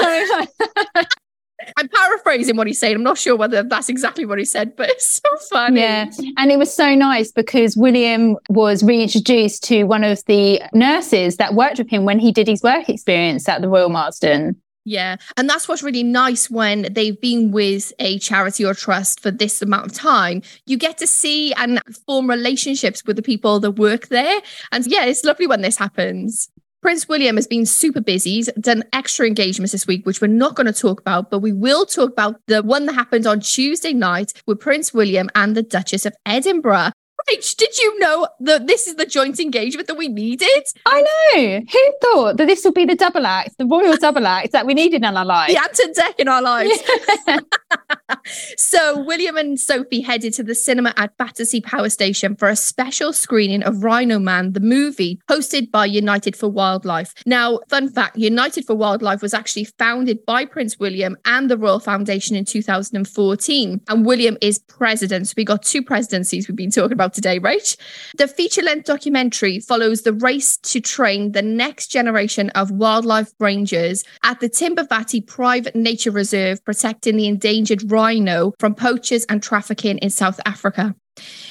I'm 1.77 1.89
paraphrasing 1.89 2.57
what 2.57 2.67
he's 2.67 2.79
saying. 2.79 2.97
I'm 2.97 3.03
not 3.03 3.19
sure 3.19 3.37
whether 3.37 3.63
that's 3.63 3.89
exactly 3.89 4.25
what 4.25 4.39
he 4.39 4.45
said, 4.45 4.77
but 4.77 4.89
it's 4.91 5.21
so 5.21 5.37
funny. 5.51 5.81
Yeah. 5.81 6.11
And 6.37 6.51
it 6.51 6.59
was 6.59 6.73
so 6.73 6.95
nice 6.95 7.33
because 7.33 7.77
William 7.77 8.37
was 8.49 8.83
reintroduced 8.83 9.65
to 9.65 9.85
one 9.85 10.05
of 10.05 10.25
the 10.27 10.63
nurses 10.73 11.37
that 11.37 11.55
worked 11.55 11.79
with 11.79 11.91
him 11.91 12.05
when 12.05 12.19
he 12.19 12.33
did 12.33 12.47
his 12.47 12.63
work 12.63 12.89
experience 12.89 13.49
at 13.49 13.63
the 13.63 13.69
Royal 13.69 13.89
Marsden. 13.89 14.61
Yeah. 14.85 15.17
And 15.37 15.49
that's 15.49 15.69
what's 15.69 15.83
really 15.83 16.03
nice 16.03 16.51
when 16.51 16.93
they've 16.93 17.21
been 17.21 17.53
with 17.53 17.93
a 17.99 18.19
charity 18.19 18.65
or 18.65 18.75
trust 18.75 19.21
for 19.21 19.31
this 19.31 19.61
amount 19.61 19.87
of 19.87 19.93
time. 19.93 20.43
You 20.67 20.79
get 20.79 20.99
to 20.99 21.07
see 21.07 21.53
and 21.55 21.81
form 22.07 22.31
relationships 22.31 23.05
with 23.05 23.17
the 23.17 23.23
people 23.23 23.61
that 23.61 23.73
work 23.73 24.09
there. 24.09 24.41
And 24.73 24.87
yeah, 24.87 25.05
it's 25.05 25.23
lovely 25.23 25.47
when 25.47 25.61
this 25.61 25.77
happens. 25.77 26.49
Prince 26.83 27.07
William 27.09 27.37
has 27.37 27.47
been 27.47 27.67
super 27.67 28.01
busy. 28.01 28.37
He's 28.37 28.51
done 28.59 28.85
extra 28.95 29.27
engagements 29.27 29.73
this 29.73 29.87
week, 29.87 30.07
which 30.07 30.23
we're 30.23 30.29
not 30.29 30.55
going 30.55 30.67
to 30.67 30.73
talk 30.73 30.99
about, 30.99 31.31
but 31.31 31.41
we 31.41 31.53
will 31.53 31.85
talk 31.85 32.11
about 32.11 32.41
the 32.47 32.63
one 32.63 32.87
that 32.87 32.95
happened 32.95 33.27
on 33.27 33.41
Tuesday 33.41 33.93
night 33.93 34.33
with 34.47 34.61
Prince 34.61 34.95
William 34.95 35.29
and 35.35 35.55
the 35.55 35.63
Duchess 35.63 36.07
of 36.07 36.15
Edinburgh. 36.25 36.93
Rach, 37.29 37.57
did 37.57 37.79
you 37.79 37.99
know 37.99 38.29
that 38.41 38.67
this 38.67 38.87
is 38.87 38.97
the 38.97 39.07
joint 39.07 39.41
engagement 39.41 39.89
that 39.89 39.97
we 39.97 40.09
needed? 40.09 40.65
I 40.87 41.03
know. 41.03 41.61
Who 41.73 41.93
thought 42.03 42.37
that 42.37 42.47
this 42.47 42.65
would 42.65 42.75
be 42.75 42.85
the 42.85 42.97
double 42.97 43.27
act, 43.27 43.59
the 43.59 43.67
royal 43.67 43.97
double 43.97 44.27
act 44.27 44.53
that 44.53 44.67
we 44.67 44.75
needed 44.75 45.05
in 45.05 45.17
our 45.17 45.25
lives? 45.25 45.53
The 45.53 45.61
Ant 45.61 45.79
and 45.79 45.95
Dec 45.95 46.21
in 46.21 46.29
our 46.29 46.43
lives. 46.43 46.79
so 48.57 49.03
William 49.03 49.37
and 49.37 49.59
Sophie 49.59 50.01
headed 50.01 50.33
to 50.35 50.43
the 50.43 50.55
cinema 50.55 50.93
at 50.97 51.17
Battersea 51.17 51.61
Power 51.61 51.89
Station 51.89 52.37
for 52.37 52.49
a 52.49 52.57
special 52.57 53.13
screening 53.13 53.63
of 53.63 53.85
Rhino 53.85 54.19
Man, 54.19 54.53
the 54.53 54.61
movie, 54.61 55.21
hosted 55.29 55.71
by 55.71 55.87
United 55.87 56.37
for 56.37 56.49
Wildlife. 56.49 57.15
Now, 57.27 57.61
fun 57.69 57.89
fact 57.89 58.17
United 58.17 58.65
for 58.65 58.75
Wildlife 58.75 59.23
was 59.23 59.35
actually 59.35 59.65
founded 59.65 60.25
by 60.27 60.45
Prince 60.45 60.79
William 60.79 61.17
and 61.25 61.51
the 61.51 61.59
Royal 61.59 61.81
Foundation 61.81 62.37
in 62.37 62.45
2014. 62.45 63.81
And 63.89 64.07
William 64.07 64.37
is 64.41 64.59
president. 64.59 65.29
So 65.29 65.35
we 65.37 65.45
got 65.45 65.63
two 65.63 65.83
presidencies 65.83 66.49
we've 66.49 66.57
been 66.57 66.71
talking 66.71 66.93
about 66.93 67.10
today, 67.13 67.39
right? 67.39 67.77
The 68.17 68.29
feature 68.29 68.63
length 68.63 68.87
documentary 68.87 69.61
follows 69.61 70.03
the 70.03 70.13
race 70.13 70.57
to 70.59 70.81
train 70.81 71.33
the 71.33 71.43
next 71.43 71.89
generation 71.89 72.51
of 72.51 72.71
wildlife 72.71 73.33
rangers 73.39 74.05
at 74.23 74.41
the 74.41 74.49
Timbavati 74.49 75.27
Private 75.27 75.75
Nature 75.75 76.11
Reserve, 76.11 76.65
protecting 76.65 77.17
the 77.17 77.27
endangered 77.27 77.91
rhino 77.91 78.53
from 78.59 78.75
poachers 78.75 79.25
and 79.29 79.43
trafficking 79.43 79.99
in 79.99 80.11
South 80.11 80.41
Africa. 80.47 80.95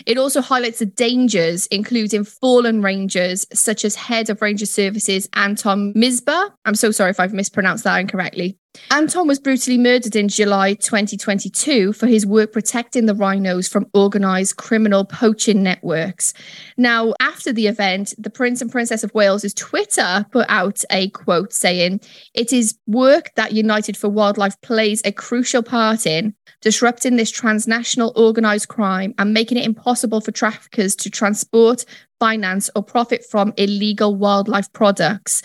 It 0.05 0.17
also 0.17 0.41
highlights 0.41 0.79
the 0.79 0.85
dangers, 0.85 1.67
including 1.67 2.23
fallen 2.23 2.81
rangers, 2.81 3.45
such 3.53 3.85
as 3.85 3.95
head 3.95 4.29
of 4.29 4.41
Ranger 4.41 4.65
Services 4.65 5.29
Anton 5.35 5.93
Mzimba. 5.93 6.51
I'm 6.65 6.75
so 6.75 6.91
sorry 6.91 7.11
if 7.11 7.19
I've 7.19 7.33
mispronounced 7.33 7.83
that 7.83 7.99
incorrectly. 7.99 8.57
Anton 8.91 9.27
was 9.27 9.39
brutally 9.39 9.77
murdered 9.77 10.15
in 10.15 10.27
July 10.27 10.75
2022 10.75 11.91
for 11.91 12.05
his 12.05 12.25
work 12.25 12.51
protecting 12.51 13.07
the 13.07 13.15
rhinos 13.15 13.67
from 13.67 13.87
organized 13.93 14.57
criminal 14.57 15.05
poaching 15.05 15.63
networks. 15.63 16.33
Now, 16.77 17.13
after 17.19 17.51
the 17.51 17.67
event, 17.67 18.13
the 18.17 18.29
Prince 18.29 18.61
and 18.61 18.71
Princess 18.71 19.03
of 19.03 19.13
Wales's 19.13 19.55
Twitter 19.55 20.25
put 20.31 20.45
out 20.49 20.83
a 20.91 21.09
quote 21.09 21.51
saying, 21.51 22.01
It 22.33 22.53
is 22.53 22.77
work 22.85 23.31
that 23.35 23.53
United 23.53 23.97
for 23.97 24.07
Wildlife 24.07 24.59
plays 24.61 25.01
a 25.03 25.11
crucial 25.11 25.63
part 25.63 26.05
in, 26.05 26.35
disrupting 26.61 27.15
this 27.15 27.31
transnational 27.31 28.13
organized 28.15 28.67
crime 28.67 29.15
and 29.17 29.33
making 29.33 29.48
it 29.57 29.65
impossible 29.65 30.21
for 30.21 30.31
traffickers 30.31 30.95
to 30.97 31.09
transport, 31.09 31.85
finance, 32.19 32.69
or 32.75 32.83
profit 32.83 33.25
from 33.29 33.53
illegal 33.57 34.15
wildlife 34.15 34.71
products 34.73 35.41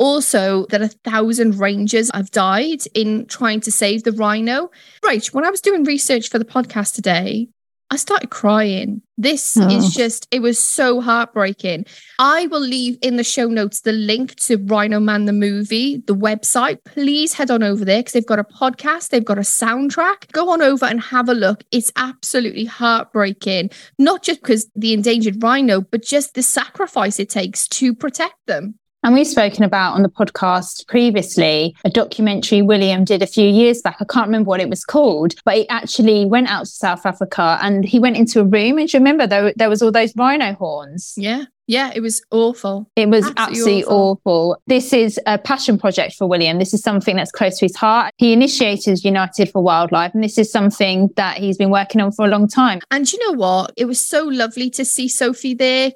also 0.00 0.64
that 0.70 0.80
a 0.80 0.88
thousand 0.88 1.58
rangers 1.58 2.10
have 2.14 2.30
died 2.30 2.80
in 2.94 3.26
trying 3.26 3.60
to 3.60 3.70
save 3.70 4.02
the 4.02 4.12
rhino. 4.12 4.70
Right, 5.04 5.24
when 5.26 5.44
I 5.44 5.50
was 5.50 5.60
doing 5.60 5.84
research 5.84 6.30
for 6.30 6.38
the 6.38 6.44
podcast 6.44 6.94
today, 6.94 7.48
I 7.92 7.96
started 7.96 8.30
crying. 8.30 9.02
This 9.18 9.56
Oh. 9.56 9.68
is 9.68 9.92
just, 9.92 10.28
it 10.30 10.40
was 10.40 10.58
so 10.60 11.00
heartbreaking. 11.00 11.86
I 12.20 12.46
will 12.46 12.60
leave 12.60 12.96
in 13.02 13.16
the 13.16 13.24
show 13.24 13.48
notes 13.48 13.80
the 13.80 13.92
link 13.92 14.36
to 14.46 14.56
Rhino 14.58 15.00
Man 15.00 15.24
the 15.24 15.32
movie, 15.32 16.02
the 16.06 16.14
website. 16.14 16.78
Please 16.84 17.32
head 17.34 17.50
on 17.50 17.62
over 17.64 17.84
there 17.84 17.98
because 17.98 18.12
they've 18.12 18.24
got 18.24 18.38
a 18.38 18.44
podcast, 18.44 19.08
they've 19.08 19.24
got 19.24 19.38
a 19.38 19.42
soundtrack. 19.42 20.30
Go 20.32 20.50
on 20.50 20.62
over 20.62 20.86
and 20.86 21.00
have 21.00 21.28
a 21.28 21.34
look. 21.34 21.64
It's 21.72 21.90
absolutely 21.96 22.64
heartbreaking, 22.64 23.70
not 23.98 24.22
just 24.22 24.40
because 24.40 24.70
the 24.76 24.92
endangered 24.92 25.42
rhino, 25.42 25.80
but 25.80 26.02
just 26.04 26.34
the 26.34 26.42
sacrifice 26.42 27.18
it 27.18 27.28
takes 27.28 27.66
to 27.68 27.94
protect 27.94 28.36
them. 28.46 28.76
And 29.02 29.14
we've 29.14 29.26
spoken 29.26 29.64
about 29.64 29.94
on 29.94 30.02
the 30.02 30.10
podcast 30.10 30.86
previously 30.86 31.74
a 31.84 31.90
documentary 31.90 32.60
William 32.60 33.04
did 33.04 33.22
a 33.22 33.26
few 33.26 33.48
years 33.48 33.80
back. 33.80 33.96
I 33.98 34.04
can't 34.04 34.26
remember 34.26 34.48
what 34.48 34.60
it 34.60 34.68
was 34.68 34.84
called, 34.84 35.34
but 35.44 35.54
he 35.54 35.68
actually 35.70 36.26
went 36.26 36.48
out 36.48 36.66
to 36.66 36.70
South 36.70 37.06
Africa 37.06 37.58
and 37.62 37.84
he 37.84 37.98
went 37.98 38.18
into 38.18 38.40
a 38.40 38.44
room. 38.44 38.78
And 38.78 38.92
you 38.92 38.98
remember 38.98 39.26
there, 39.26 39.54
there 39.56 39.70
was 39.70 39.80
all 39.80 39.90
those 39.90 40.14
rhino 40.16 40.52
horns? 40.52 41.14
Yeah. 41.16 41.44
Yeah, 41.70 41.92
it 41.94 42.00
was 42.00 42.20
awful. 42.32 42.90
It 42.96 43.08
was 43.08 43.26
Absolutely 43.36 43.60
absolutely, 43.60 43.84
awful. 43.84 44.60
This 44.66 44.92
is 44.92 45.20
a 45.26 45.38
passion 45.38 45.78
project 45.78 46.16
for 46.16 46.26
William. 46.26 46.58
This 46.58 46.74
is 46.74 46.82
something 46.82 47.14
that's 47.14 47.30
close 47.30 47.58
to 47.58 47.66
his 47.66 47.76
heart. 47.76 48.12
He 48.16 48.32
initiated 48.32 49.04
United 49.04 49.50
for 49.50 49.62
Wildlife, 49.62 50.12
and 50.12 50.24
this 50.24 50.36
is 50.36 50.50
something 50.50 51.10
that 51.14 51.38
he's 51.38 51.56
been 51.56 51.70
working 51.70 52.00
on 52.00 52.10
for 52.10 52.24
a 52.24 52.28
long 52.28 52.48
time. 52.48 52.80
And 52.90 53.10
you 53.12 53.18
know 53.26 53.38
what? 53.38 53.72
It 53.76 53.84
was 53.84 54.04
so 54.04 54.24
lovely 54.24 54.68
to 54.70 54.84
see 54.84 55.06
Sophie 55.06 55.54
there. 55.54 55.92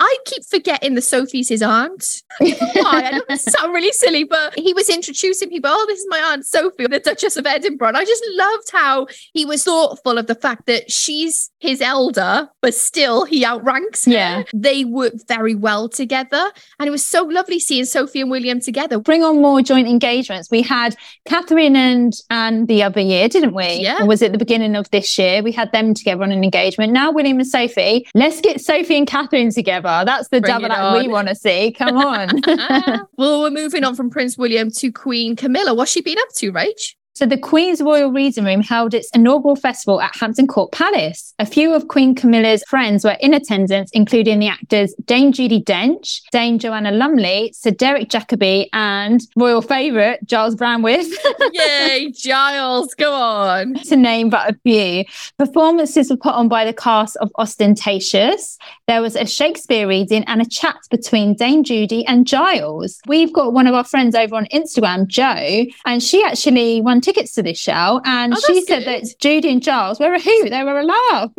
I 0.00 0.18
keep 0.24 0.44
forgetting 0.48 0.94
that 0.94 1.02
Sophie's 1.02 1.48
his 1.48 1.62
aunt. 1.62 2.22
I 2.40 2.92
why. 2.92 3.02
I 3.04 3.10
know 3.12 3.22
this 3.28 3.44
sounds 3.44 3.72
really 3.72 3.92
silly, 3.92 4.24
but 4.24 4.58
he 4.58 4.72
was 4.72 4.88
introducing 4.88 5.48
people. 5.48 5.70
Oh, 5.72 5.84
this 5.88 6.00
is 6.00 6.06
my 6.08 6.18
aunt 6.18 6.46
Sophie, 6.46 6.86
the 6.86 7.00
Duchess 7.00 7.36
of 7.36 7.46
Edinburgh. 7.46 7.88
And 7.88 7.96
I 7.96 8.04
just 8.04 8.24
loved 8.32 8.70
how 8.72 9.06
he 9.32 9.44
was 9.44 9.64
thoughtful 9.64 10.18
of 10.18 10.26
the 10.26 10.34
fact 10.34 10.66
that 10.66 10.90
she's 10.90 11.50
his 11.58 11.80
elder, 11.80 12.48
but 12.60 12.74
still 12.74 13.24
he 13.24 13.44
outranks 13.44 14.04
her. 14.06 14.12
Yeah. 14.12 14.42
They 14.54 14.84
work 15.02 15.14
very 15.28 15.54
well 15.54 15.88
together. 15.88 16.50
And 16.78 16.86
it 16.86 16.90
was 16.90 17.04
so 17.04 17.22
lovely 17.22 17.58
seeing 17.58 17.84
Sophie 17.84 18.20
and 18.20 18.30
William 18.30 18.60
together. 18.60 18.98
Bring 18.98 19.22
on 19.22 19.40
more 19.40 19.62
joint 19.62 19.88
engagements. 19.88 20.50
We 20.50 20.62
had 20.62 20.96
Catherine 21.26 21.76
and 21.76 22.12
Anne 22.30 22.66
the 22.66 22.82
other 22.82 23.00
year, 23.00 23.28
didn't 23.28 23.54
we? 23.54 23.74
Yeah. 23.74 24.02
Or 24.02 24.06
was 24.06 24.22
it 24.22 24.32
the 24.32 24.38
beginning 24.38 24.76
of 24.76 24.90
this 24.90 25.18
year? 25.18 25.42
We 25.42 25.52
had 25.52 25.72
them 25.72 25.94
together 25.94 26.22
on 26.22 26.32
an 26.32 26.44
engagement. 26.44 26.92
Now 26.92 27.10
William 27.10 27.38
and 27.38 27.46
Sophie. 27.46 28.06
Let's 28.14 28.40
get 28.40 28.60
Sophie 28.60 28.96
and 28.96 29.06
Catherine 29.06 29.50
together. 29.50 30.02
That's 30.04 30.28
the 30.28 30.40
Bring 30.40 30.52
double 30.52 30.72
act 30.72 31.02
we 31.02 31.08
want 31.08 31.28
to 31.28 31.34
see. 31.34 31.72
Come 31.72 31.96
on. 31.96 32.28
well, 33.16 33.42
we're 33.42 33.50
moving 33.50 33.84
on 33.84 33.94
from 33.94 34.10
Prince 34.10 34.38
William 34.38 34.70
to 34.70 34.92
Queen 34.92 35.36
Camilla. 35.36 35.74
What's 35.74 35.90
she 35.90 36.00
been 36.00 36.18
up 36.18 36.28
to, 36.36 36.52
Rach? 36.52 36.94
So 37.14 37.26
the 37.26 37.36
Queen's 37.36 37.82
Royal 37.82 38.10
Reading 38.10 38.46
Room 38.46 38.62
held 38.62 38.94
its 38.94 39.10
inaugural 39.14 39.54
festival 39.54 40.00
at 40.00 40.16
Hampton 40.16 40.46
Court 40.46 40.72
Palace. 40.72 41.34
A 41.38 41.44
few 41.44 41.74
of 41.74 41.88
Queen 41.88 42.14
Camilla's 42.14 42.64
friends 42.66 43.04
were 43.04 43.18
in 43.20 43.34
attendance, 43.34 43.90
including 43.92 44.38
the 44.38 44.48
actors 44.48 44.94
Dame 45.04 45.30
Judi 45.30 45.62
Dench, 45.62 46.22
Dame 46.32 46.58
Joanna 46.58 46.90
Lumley, 46.90 47.52
Sir 47.54 47.70
Derek 47.70 48.08
Jacobi, 48.08 48.68
and 48.72 49.20
royal 49.36 49.60
favourite 49.60 50.24
Gyles 50.24 50.56
Brandreth, 50.56 51.12
Yay, 51.52 52.10
Gyles, 52.12 52.94
go 52.94 53.12
on. 53.12 53.74
to 53.74 53.94
name 53.96 54.30
but 54.30 54.50
a 54.50 54.58
few. 54.62 55.04
Performances 55.38 56.08
were 56.08 56.16
put 56.16 56.32
on 56.32 56.48
by 56.48 56.64
the 56.64 56.72
cast 56.72 57.16
of 57.18 57.30
Austentatious. 57.38 58.56
There 58.86 59.02
was 59.02 59.16
a 59.16 59.26
Shakespeare 59.26 59.86
reading 59.86 60.24
and 60.28 60.40
a 60.40 60.46
chat 60.48 60.78
between 60.90 61.34
Dame 61.34 61.62
Judi 61.62 62.04
and 62.06 62.26
Gyles. 62.26 63.00
We've 63.06 63.34
got 63.34 63.52
one 63.52 63.66
of 63.66 63.74
our 63.74 63.84
friends 63.84 64.14
over 64.14 64.34
on 64.34 64.46
Instagram, 64.46 65.08
Joe, 65.08 65.66
and 65.84 66.02
she 66.02 66.24
actually 66.24 66.80
won 66.80 67.01
tickets 67.02 67.32
to 67.34 67.42
this 67.42 67.58
show. 67.58 68.00
And 68.04 68.34
Oh, 68.34 68.40
she 68.46 68.62
said 68.62 68.84
good. 68.84 69.02
that 69.04 69.14
Judi 69.20 69.50
and 69.50 69.62
Gyles 69.62 70.00
were 70.00 70.12
a 70.14 70.20
hoot, 70.20 70.50
they 70.50 70.64
were 70.64 70.80
a 70.80 70.84
laugh. 70.84 71.30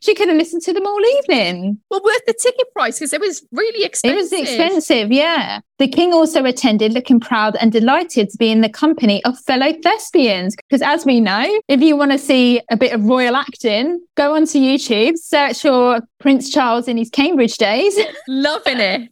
she 0.00 0.14
could 0.14 0.28
have 0.28 0.36
listened 0.36 0.62
to 0.62 0.72
them 0.72 0.86
all 0.86 1.00
evening. 1.18 1.78
Well, 1.90 2.00
worth 2.04 2.24
the 2.26 2.34
ticket 2.34 2.72
price 2.72 2.98
because 2.98 3.12
it 3.12 3.20
was 3.20 3.44
really 3.52 3.84
expensive. 3.84 4.16
It 4.18 4.20
was 4.20 4.32
expensive, 4.32 5.12
yeah. 5.12 5.60
The 5.78 5.88
king 5.88 6.12
also 6.12 6.44
attended 6.44 6.92
looking 6.92 7.18
proud 7.18 7.56
and 7.56 7.72
delighted 7.72 8.30
to 8.30 8.38
be 8.38 8.50
in 8.50 8.60
the 8.60 8.68
company 8.68 9.24
of 9.24 9.38
fellow 9.40 9.72
thespians. 9.82 10.54
Because 10.54 10.82
as 10.82 11.04
we 11.04 11.20
know, 11.20 11.44
if 11.66 11.80
you 11.80 11.96
want 11.96 12.12
to 12.12 12.18
see 12.18 12.60
a 12.70 12.76
bit 12.76 12.92
of 12.92 13.04
royal 13.04 13.34
acting, 13.34 14.00
go 14.16 14.36
onto 14.36 14.58
YouTube, 14.58 15.16
search 15.16 15.62
for 15.62 16.00
Prince 16.20 16.48
Charles 16.50 16.86
in 16.86 16.96
his 16.96 17.10
Cambridge 17.10 17.56
days, 17.58 17.98
Loving 18.28 18.78
it. 18.78 19.10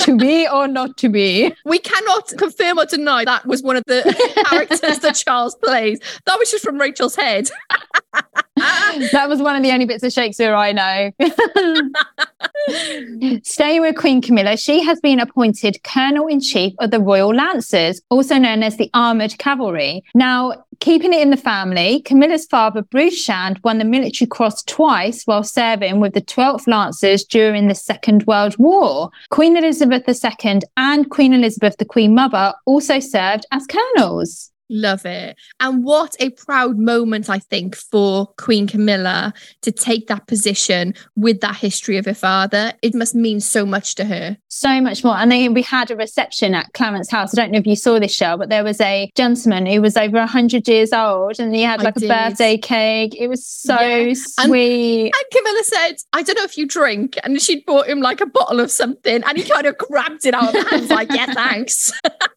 to 0.00 0.16
be 0.18 0.46
or 0.46 0.68
not 0.68 0.96
to 0.98 1.08
be. 1.08 1.52
We 1.64 1.78
cannot 1.78 2.28
confirm 2.36 2.78
or 2.78 2.84
deny 2.84 3.24
that 3.24 3.46
was 3.46 3.62
one 3.62 3.76
of 3.76 3.84
the 3.86 4.02
characters 4.50 4.98
that 5.00 5.14
Charles 5.14 5.54
plays. 5.56 5.98
That 6.26 6.38
was 6.38 6.50
just 6.50 6.62
from 6.62 6.78
Rachael's 6.78 7.16
head. 7.16 7.48
That 9.12 9.28
was 9.28 9.42
one 9.42 9.54
of 9.54 9.62
the 9.62 9.70
only 9.70 9.84
bits 9.84 10.02
of 10.02 10.12
Shakespeare 10.12 10.54
I 10.54 10.72
know. 10.72 11.10
Staying 13.42 13.82
with 13.82 13.96
Queen 13.96 14.22
Camilla, 14.22 14.56
she 14.56 14.82
has 14.82 14.98
been 15.00 15.20
appointed 15.20 15.82
Colonel 15.86 16.26
in 16.26 16.40
Chief 16.40 16.74
of 16.80 16.90
the 16.90 17.00
Royal 17.00 17.34
Lancers, 17.34 18.00
also 18.10 18.36
known 18.38 18.62
as 18.62 18.76
the 18.76 18.90
Armoured 18.92 19.38
Cavalry. 19.38 20.02
Now, 20.14 20.64
keeping 20.80 21.12
it 21.12 21.20
in 21.20 21.30
the 21.30 21.36
family, 21.36 22.02
Camilla's 22.02 22.46
father, 22.46 22.82
Bruce 22.82 23.16
Shand, 23.16 23.60
won 23.64 23.78
the 23.78 23.84
Military 23.84 24.28
Cross 24.28 24.64
twice 24.64 25.22
while 25.24 25.44
serving 25.44 26.00
with 26.00 26.12
the 26.12 26.20
12th 26.20 26.66
Lancers 26.66 27.24
during 27.24 27.68
the 27.68 27.74
Second 27.74 28.26
World 28.26 28.56
War. 28.58 29.10
Queen 29.30 29.56
Elizabeth 29.56 30.08
II 30.08 30.60
and 30.76 31.10
Queen 31.10 31.32
Elizabeth, 31.32 31.76
the 31.78 31.84
Queen 31.84 32.14
Mother, 32.14 32.52
also 32.66 33.00
served 33.00 33.46
as 33.52 33.66
colonels. 33.66 34.50
Love 34.68 35.06
it. 35.06 35.36
And 35.60 35.84
what 35.84 36.16
a 36.18 36.30
proud 36.30 36.76
moment, 36.78 37.30
I 37.30 37.38
think, 37.38 37.76
for 37.76 38.26
Queen 38.36 38.66
Camilla 38.66 39.32
to 39.62 39.70
take 39.70 40.08
that 40.08 40.26
position 40.26 40.94
with 41.14 41.40
that 41.40 41.56
history 41.56 41.96
of 41.98 42.04
her 42.06 42.14
father. 42.14 42.72
It 42.82 42.94
must 42.94 43.14
mean 43.14 43.40
so 43.40 43.64
much 43.64 43.94
to 43.96 44.04
her. 44.04 44.36
So 44.48 44.80
much 44.80 45.04
more. 45.04 45.16
And 45.16 45.30
then 45.30 45.54
we 45.54 45.62
had 45.62 45.90
a 45.90 45.96
reception 45.96 46.54
at 46.54 46.72
Clarence 46.72 47.10
House. 47.10 47.32
I 47.36 47.42
don't 47.42 47.52
know 47.52 47.58
if 47.58 47.66
you 47.66 47.76
saw 47.76 48.00
this 48.00 48.12
show, 48.14 48.36
but 48.36 48.48
there 48.48 48.64
was 48.64 48.80
a 48.80 49.10
gentleman 49.14 49.66
who 49.66 49.80
was 49.82 49.96
over 49.96 50.18
100 50.18 50.66
years 50.66 50.92
old 50.92 51.38
and 51.38 51.54
he 51.54 51.62
had 51.62 51.80
I 51.80 51.84
like 51.84 51.94
did. 51.94 52.10
a 52.10 52.14
birthday 52.14 52.56
cake. 52.56 53.14
It 53.18 53.28
was 53.28 53.46
so 53.46 53.78
Yeah. 53.78 54.06
And- 54.08 54.16
sweet. 54.16 55.12
And 55.14 55.24
Camilla 55.32 55.62
said, 55.64 55.96
I 56.12 56.22
don't 56.22 56.36
know 56.36 56.44
if 56.44 56.56
you 56.58 56.66
drink. 56.66 57.18
And 57.22 57.40
she'd 57.40 57.64
bought 57.66 57.86
him 57.88 58.00
like 58.00 58.20
a 58.20 58.26
bottle 58.26 58.60
of 58.60 58.70
something. 58.70 59.22
And 59.22 59.36
he 59.38 59.44
kind 59.44 59.66
of 59.66 59.76
grabbed 59.78 60.26
it 60.26 60.34
out 60.34 60.48
of 60.48 60.64
the 60.64 60.70
hands, 60.70 60.90
like, 60.90 61.12
yeah, 61.12 61.32
thanks. 61.32 61.92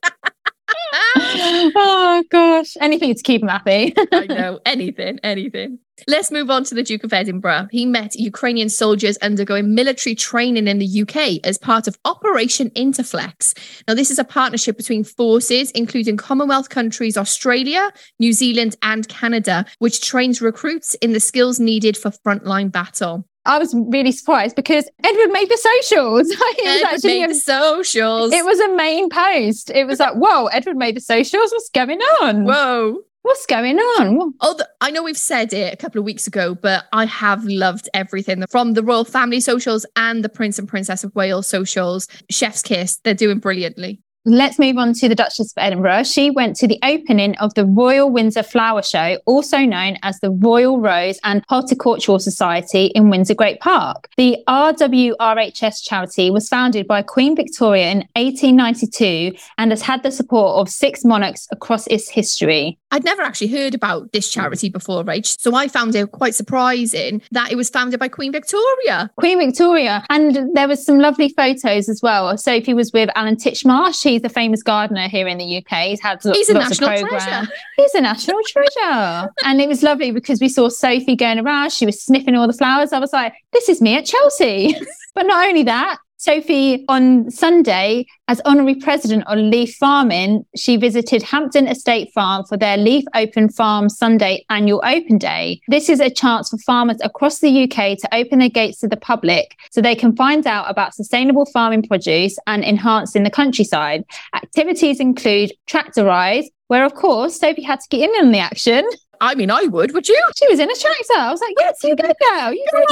oh 0.94 2.24
gosh, 2.30 2.76
anything 2.82 3.14
to 3.14 3.24
keep 3.24 3.42
him 3.42 3.48
happy. 3.48 3.94
I 4.12 4.26
know 4.28 4.60
anything, 4.66 5.20
anything. 5.24 5.80
Let's 6.08 6.32
move 6.32 6.50
on 6.50 6.64
to 6.66 6.76
the 6.76 6.84
Duke 6.84 7.04
of 7.04 7.14
Edinburgh. 7.14 7.68
He 7.72 7.86
met 7.86 8.16
Ukrainian 8.16 8.70
soldiers 8.70 9.18
undergoing 9.18 9.76
military 9.76 10.16
training 10.16 10.68
in 10.68 10.80
the 10.80 11.02
UK 11.02 11.46
as 11.46 11.58
part 11.58 11.88
of 11.88 11.98
Operation 12.06 12.70
Interflex. 12.72 13.54
Now, 13.88 13.96
this 13.96 14.10
is 14.10 14.20
a 14.20 14.24
partnership 14.24 14.78
between 14.78 15.04
forces, 15.04 15.72
including 15.72 16.18
Commonwealth 16.18 16.70
countries 16.70 17.18
Australia, 17.18 17.92
New 18.20 18.34
Zealand, 18.34 18.76
and 18.82 19.08
Canada, 19.10 19.66
which 19.80 20.02
trains 20.02 20.42
recruits 20.42 20.96
in 20.96 21.14
the 21.14 21.20
skills 21.20 21.60
needed 21.60 21.98
for 21.98 22.12
frontline 22.12 22.72
battle. 22.72 23.29
I 23.46 23.58
was 23.58 23.74
really 23.74 24.12
surprised 24.12 24.56
because 24.56 24.88
Edward 25.04 25.32
made 25.32 25.50
the 25.50 25.58
socials. 25.58 26.30
it 26.32 26.40
was 26.40 26.82
Edward 26.82 26.94
actually 26.94 27.20
made 27.20 27.26
a, 27.26 27.28
the 27.30 27.36
socials. 27.36 28.34
it 28.34 28.46
was 28.46 28.60
a 28.60 28.76
main 28.76 29.10
post. 29.10 29.70
It 29.72 29.86
was 29.86 30.00
like, 30.00 30.14
whoa, 30.14 30.48
Edward 30.48 30.78
made 30.78 30.96
the 30.96 31.02
socials. 31.02 31.52
What's 31.52 31.70
going 31.70 32.00
on? 32.22 32.46
Whoa. 32.46 33.00
What's 33.22 33.46
going 33.46 33.78
on? 33.78 34.34
Oh, 34.40 34.60
I 34.80 34.92
know 34.92 35.04
we've 35.04 35.18
said 35.18 35.52
it 35.52 35.74
a 35.74 35.78
couple 35.78 36.00
of 36.00 36.06
weeks 36.06 36.26
ago, 36.26 36.56
but 36.56 36.86
I 36.94 37.06
have 37.06 37.44
loved 37.44 37.90
everything 37.94 38.46
from 38.50 38.74
the 38.74 38.84
royal 38.84 39.04
family 39.04 39.42
socials 39.42 39.86
and 39.98 40.24
the 40.24 40.30
Prince 40.30 40.58
and 40.58 40.68
Princess 40.68 41.04
of 41.04 41.14
Wales 41.16 41.48
socials. 41.48 42.08
Chef's 42.30 42.62
kiss, 42.62 42.98
they're 43.04 43.14
doing 43.14 43.40
brilliantly. 43.40 44.02
Let's 44.26 44.60
move 44.60 44.78
on 44.78 44.94
to 44.96 45.08
the 45.08 45.16
Duchess 45.16 45.54
of 45.54 45.64
Edinburgh. 45.64 46.04
She 46.04 46.30
went 46.30 46.58
to 46.58 46.68
the 46.68 46.78
opening 46.84 47.38
of 47.38 47.54
the 47.54 47.66
Royal 47.66 48.10
Windsor 48.12 48.44
Flower 48.44 48.84
Show, 48.84 49.18
also 49.26 49.60
known 49.60 49.98
as 50.04 50.20
the 50.20 50.30
Royal 50.30 50.78
Rose 50.78 51.20
and 51.24 51.42
Horticultural 51.48 52.20
Society 52.20 52.88
in 52.88 53.10
Windsor 53.10 53.34
Great 53.34 53.62
Park. 53.62 54.10
The 54.18 54.38
RWRHS 54.46 55.84
charity 55.84 56.32
was 56.32 56.50
founded 56.50 56.86
by 56.86 57.02
Queen 57.02 57.34
Victoria 57.34 57.92
in 57.92 57.98
1892 58.18 59.38
and 59.58 59.72
has 59.72 59.82
had 59.82 60.04
the 60.04 60.12
support 60.12 60.60
of 60.60 60.70
six 60.70 61.06
monarchs 61.06 61.48
across 61.52 61.88
its 61.88 62.10
history. 62.10 62.78
I'd 62.92 63.06
never 63.06 63.22
actually 63.22 63.48
heard 63.48 63.74
about 63.74 64.12
this 64.12 64.30
charity 64.30 64.68
before, 64.68 65.04
Rach, 65.04 65.40
so 65.40 65.56
I 65.56 65.68
found 65.70 65.96
it 65.96 66.12
quite 66.12 66.36
surprising 66.36 67.22
that 67.32 67.52
it 67.52 67.56
was 67.56 67.70
founded 67.70 68.00
by 68.00 68.10
Queen 68.10 68.32
Victoria. 68.32 69.10
Queen 69.18 69.38
Victoria. 69.38 70.04
And 70.10 70.56
there 70.56 70.68
was 70.68 70.86
some 70.86 71.00
lovely 71.00 71.30
photos 71.30 71.88
as 71.88 72.02
well. 72.02 72.36
Sophie 72.38 72.74
was 72.74 72.92
with 72.92 73.10
Alan 73.16 73.38
Titchmarsh. 73.38 74.09
He's 74.10 74.24
a 74.24 74.30
famous 74.30 74.64
gardener 74.64 75.08
here 75.08 75.28
in 75.28 75.38
the 75.38 75.58
UK. 75.58 75.88
He's 75.88 76.02
had 76.02 76.24
lo- 76.26 76.34
He's 76.34 76.50
a 76.50 76.54
lots 76.54 76.72
of 76.72 76.82
national 76.82 76.90
programs. 76.90 77.24
treasure. 77.24 77.52
He's 77.78 77.94
a 77.96 78.02
national 78.02 78.40
treasure. 78.48 79.30
and 79.46 79.62
it 79.62 79.68
was 79.68 79.84
lovely 79.84 80.12
because 80.12 80.40
we 80.40 80.50
saw 80.50 80.70
Sophie 80.70 81.16
going 81.16 81.40
around. 81.40 81.72
She 81.72 81.86
was 81.86 82.02
sniffing 82.02 82.36
all 82.36 82.48
the 82.48 82.54
flowers. 82.54 82.94
I 82.94 83.00
was 83.00 83.14
like, 83.14 83.34
this 83.54 83.70
is 83.70 83.82
me 83.82 83.98
at 83.98 84.06
Chelsea. 84.06 84.76
but 85.16 85.26
not 85.26 85.48
only 85.48 85.64
that, 85.64 85.98
Sophie 86.20 86.84
on 86.90 87.32
Sunday, 87.32 88.06
as 88.28 88.42
honorary 88.44 88.76
president 88.76 89.24
of 89.28 89.38
Leaf 89.38 89.74
Farming, 89.76 90.46
she 90.54 90.76
visited 90.76 91.24
Hampton 91.24 91.66
Estate 91.66 92.12
Farm 92.14 92.44
for 92.44 92.58
their 92.58 92.76
Leaf 92.76 93.06
Open 93.16 93.48
Farm 93.48 93.88
Sunday 93.88 94.46
annual 94.50 94.82
open 94.84 95.18
day. 95.18 95.62
This 95.70 95.88
is 95.88 96.02
a 96.02 96.10
chance 96.10 96.50
for 96.50 96.58
farmers 96.58 96.98
across 97.02 97.40
the 97.40 97.64
UK 97.64 97.98
to 98.00 98.10
open 98.12 98.40
their 98.40 98.50
gates 98.50 98.80
to 98.80 98.90
the 98.90 98.98
public 98.98 99.58
so 99.72 99.82
they 99.82 99.96
can 99.96 100.14
find 100.14 100.46
out 100.46 100.70
about 100.70 100.94
sustainable 100.94 101.46
farming 101.46 101.84
produce 101.84 102.38
and 102.48 102.66
enhancing 102.66 103.24
the 103.24 103.30
countryside. 103.30 104.04
Activities 104.36 105.00
include 105.00 105.54
tractor 105.68 106.04
rides, 106.04 106.50
where 106.68 106.84
of 106.84 106.96
course 106.96 107.40
Sophie 107.40 107.64
had 107.64 107.80
to 107.80 107.88
get 107.88 108.10
in 108.10 108.26
on 108.26 108.34
the 108.34 108.40
action. 108.40 108.86
I 109.22 109.36
mean, 109.36 109.52
I 109.52 109.64
would, 109.64 109.94
would 109.94 110.08
you? 110.08 110.22
She 110.38 110.48
was 110.50 110.60
in 110.60 110.70
a 110.70 110.76
tractor. 110.76 111.14
I 111.18 111.32
was 111.32 111.42
like, 111.42 111.56
yes, 111.60 111.84
you 111.84 111.96
go, 111.96 112.04
girl. 112.08 112.54
You 112.54 112.66
go, 112.72 112.84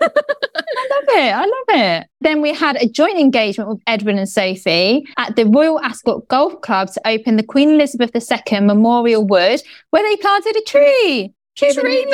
Sophie. 0.00 0.12
I 1.14 1.20
love 1.20 1.24
it. 1.24 1.34
I 1.34 1.40
love 1.40 2.00
it. 2.02 2.06
Then 2.20 2.40
we 2.40 2.54
had 2.54 2.76
a 2.76 2.88
joint 2.88 3.18
engagement 3.18 3.70
with 3.70 3.80
Edwin 3.86 4.18
and 4.18 4.28
Sophie 4.28 5.06
at 5.16 5.36
the 5.36 5.44
Royal 5.44 5.80
Ascot 5.80 6.26
Golf 6.28 6.60
Club 6.60 6.88
to 6.92 7.00
open 7.06 7.36
the 7.36 7.42
Queen 7.42 7.70
Elizabeth 7.70 8.10
II 8.14 8.60
Memorial 8.60 9.24
Wood, 9.24 9.62
where 9.90 10.02
they 10.02 10.16
planted 10.16 10.56
a 10.56 10.62
tree. 10.62 11.32
Tree 11.56 12.04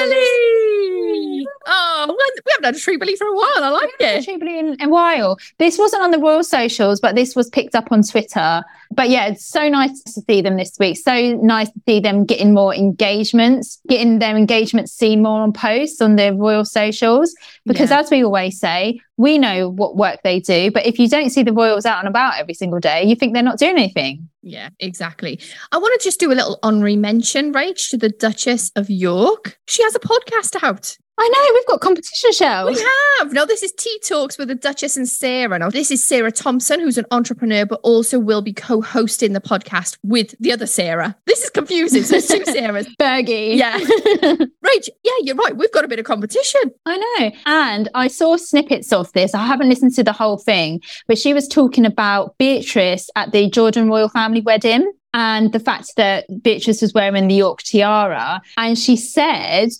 Oh, 1.66 2.06
we 2.08 2.52
haven't 2.52 2.64
had 2.64 2.94
a 2.94 2.98
Billy 2.98 3.16
for 3.16 3.26
a 3.26 3.34
while. 3.34 3.64
I 3.64 3.68
like 3.68 3.90
it. 4.00 4.22
Jubilee 4.22 4.58
in 4.58 4.76
a 4.80 4.88
while. 4.88 5.38
This 5.58 5.78
wasn't 5.78 6.02
on 6.02 6.10
the 6.10 6.18
royal 6.18 6.42
socials, 6.42 7.00
but 7.00 7.14
this 7.14 7.36
was 7.36 7.48
picked 7.48 7.74
up 7.74 7.90
on 7.92 8.02
Twitter. 8.02 8.62
But 8.92 9.08
yeah, 9.10 9.26
it's 9.26 9.46
so 9.46 9.68
nice 9.68 10.02
to 10.02 10.20
see 10.22 10.42
them 10.42 10.56
this 10.56 10.76
week. 10.80 10.98
So 10.98 11.12
nice 11.36 11.68
to 11.70 11.80
see 11.86 12.00
them 12.00 12.24
getting 12.24 12.52
more 12.52 12.74
engagements, 12.74 13.80
getting 13.88 14.18
their 14.18 14.36
engagements 14.36 14.92
seen 14.92 15.22
more 15.22 15.40
on 15.40 15.52
posts 15.52 16.00
on 16.00 16.16
their 16.16 16.34
royal 16.34 16.64
socials. 16.64 17.34
Because 17.66 17.90
Yeah. 17.90 18.00
as 18.00 18.10
we 18.10 18.24
always 18.24 18.58
say, 18.58 19.00
we 19.16 19.38
know 19.38 19.68
what 19.68 19.96
work 19.96 20.20
they 20.24 20.40
do. 20.40 20.70
But 20.70 20.86
if 20.86 20.98
you 20.98 21.08
don't 21.08 21.30
see 21.30 21.42
the 21.42 21.52
royals 21.52 21.84
out 21.86 21.98
and 21.98 22.08
about 22.08 22.38
every 22.38 22.54
single 22.54 22.80
day, 22.80 23.04
you 23.04 23.14
think 23.14 23.34
they're 23.34 23.42
not 23.42 23.58
doing 23.58 23.76
anything. 23.76 24.28
Yeah, 24.42 24.70
exactly. 24.80 25.38
I 25.70 25.76
want 25.78 26.00
to 26.00 26.02
just 26.04 26.18
do 26.18 26.32
a 26.32 26.34
little 26.34 26.58
honorary 26.62 26.96
mention, 26.96 27.52
Rach, 27.52 27.90
to 27.90 27.98
the 27.98 28.08
Duchess 28.08 28.72
of 28.74 28.88
York. 28.88 29.58
She 29.66 29.82
has 29.82 29.94
a 29.94 29.98
podcast 30.00 30.62
out. 30.64 30.96
I 31.22 31.28
know 31.28 31.50
we've 31.52 31.66
got 31.66 31.82
competition 31.82 32.32
shells. 32.32 32.78
We 32.78 32.82
have. 33.18 33.34
Now, 33.34 33.44
this 33.44 33.62
is 33.62 33.72
Tea 33.72 34.00
Talks 34.08 34.38
with 34.38 34.48
the 34.48 34.54
Duchess 34.54 34.96
and 34.96 35.06
Sarah. 35.06 35.58
Now, 35.58 35.68
this 35.68 35.90
is 35.90 36.02
Sarah 36.02 36.32
Thompson, 36.32 36.80
who's 36.80 36.96
an 36.96 37.04
entrepreneur, 37.10 37.66
but 37.66 37.78
also 37.82 38.18
will 38.18 38.40
be 38.40 38.54
co 38.54 38.80
hosting 38.80 39.34
the 39.34 39.40
podcast 39.40 39.98
with 40.02 40.34
the 40.40 40.50
other 40.50 40.66
Sarah. 40.66 41.14
This 41.26 41.42
is 41.42 41.50
confusing. 41.50 42.04
So, 42.04 42.12
there's 42.12 42.26
two 42.26 42.40
Sarahs. 42.50 42.88
Fergie. 42.98 43.54
Yeah. 43.58 43.78
Rach, 43.78 44.88
yeah, 45.04 45.12
you're 45.20 45.36
right. 45.36 45.54
We've 45.54 45.72
got 45.72 45.84
a 45.84 45.88
bit 45.88 45.98
of 45.98 46.06
competition. 46.06 46.62
I 46.86 46.96
know. 46.96 47.30
And 47.44 47.90
I 47.94 48.08
saw 48.08 48.36
snippets 48.36 48.90
of 48.90 49.12
this. 49.12 49.34
I 49.34 49.44
haven't 49.44 49.68
listened 49.68 49.94
to 49.96 50.02
the 50.02 50.14
whole 50.14 50.38
thing, 50.38 50.80
but 51.06 51.18
she 51.18 51.34
was 51.34 51.46
talking 51.46 51.84
about 51.84 52.38
Beatrice 52.38 53.10
at 53.14 53.32
the 53.32 53.50
Jordan 53.50 53.90
royal 53.90 54.08
family 54.08 54.40
wedding 54.40 54.90
and 55.12 55.52
the 55.52 55.60
fact 55.60 55.96
that 55.96 56.24
Beatrice 56.42 56.80
was 56.80 56.94
wearing 56.94 57.28
the 57.28 57.34
York 57.34 57.62
tiara. 57.62 58.40
And 58.56 58.78
she 58.78 58.96
said 58.96 59.70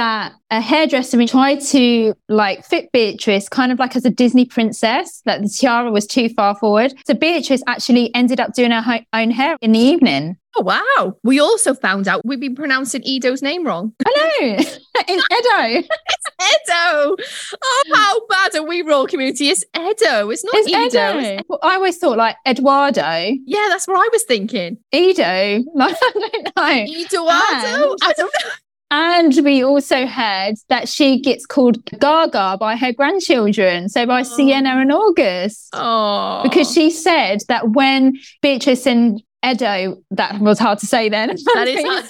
that 0.00 0.32
a 0.50 0.62
hairdresser 0.62 1.26
tried 1.26 1.60
to 1.60 2.14
like 2.30 2.64
fit 2.64 2.90
Beatrice 2.90 3.50
kind 3.50 3.70
of 3.70 3.78
like 3.78 3.94
as 3.96 4.06
a 4.06 4.10
Disney 4.10 4.46
princess, 4.46 5.20
that 5.26 5.42
the 5.42 5.48
tiara 5.48 5.90
was 5.92 6.06
too 6.06 6.30
far 6.30 6.54
forward. 6.56 6.94
So 7.06 7.12
Beatrice 7.12 7.62
actually 7.66 8.14
ended 8.14 8.40
up 8.40 8.54
doing 8.54 8.70
her 8.70 8.80
ho- 8.80 9.04
own 9.12 9.30
hair 9.30 9.58
in 9.60 9.72
the 9.72 9.78
evening. 9.78 10.38
Oh, 10.56 10.62
wow. 10.62 11.16
We 11.22 11.38
also 11.38 11.74
found 11.74 12.08
out 12.08 12.24
we've 12.24 12.40
been 12.40 12.56
pronouncing 12.56 13.02
Edo's 13.04 13.40
name 13.42 13.64
wrong. 13.64 13.92
I 14.04 14.10
know. 14.40 14.56
it's 15.06 15.78
Edo. 15.78 15.86
It's 16.42 16.70
Edo. 16.70 17.16
Oh, 17.62 17.82
how 17.94 18.26
bad 18.26 18.56
are 18.56 18.66
we, 18.66 18.80
royal 18.82 19.06
community? 19.06 19.48
It's 19.50 19.62
Edo. 19.78 20.30
It's 20.30 20.42
not 20.42 20.54
It's 20.54 20.68
Edo. 20.68 20.86
Edo. 20.86 21.18
It's- 21.18 21.42
Well, 21.48 21.58
I 21.62 21.74
always 21.74 21.98
thought 21.98 22.16
like 22.16 22.36
Eduardo. 22.46 23.02
yeah, 23.44 23.66
that's 23.68 23.86
what 23.86 23.98
I 23.98 24.08
was 24.10 24.22
thinking. 24.24 24.78
Edo. 24.90 25.62
Like, 25.74 25.94
I 26.02 26.10
don't 26.14 26.56
know. 26.56 27.00
Eduardo? 27.02 27.90
And- 27.92 27.98
I 28.02 28.12
don't 28.16 28.32
know. 28.42 28.50
And 28.92 29.32
we 29.44 29.62
also 29.62 30.04
heard 30.06 30.54
that 30.68 30.88
she 30.88 31.20
gets 31.20 31.46
called 31.46 31.84
Gaga 31.86 32.56
by 32.58 32.74
her 32.76 32.92
grandchildren, 32.92 33.88
so 33.88 34.04
by 34.06 34.20
Oh. 34.20 34.24
Sienna 34.24 34.70
and 34.70 34.92
August, 34.92 35.68
Oh. 35.72 36.40
because 36.42 36.72
she 36.72 36.90
said 36.90 37.40
that 37.48 37.70
when 37.70 38.18
Beatrice 38.42 38.86
and 38.86 39.22
Edo, 39.48 40.02
that 40.10 40.40
was 40.40 40.58
hard 40.58 40.78
to 40.80 40.86
say 40.86 41.08
then. 41.08 41.36
That 41.54 41.68
is 41.68 41.84
hard. 41.84 42.04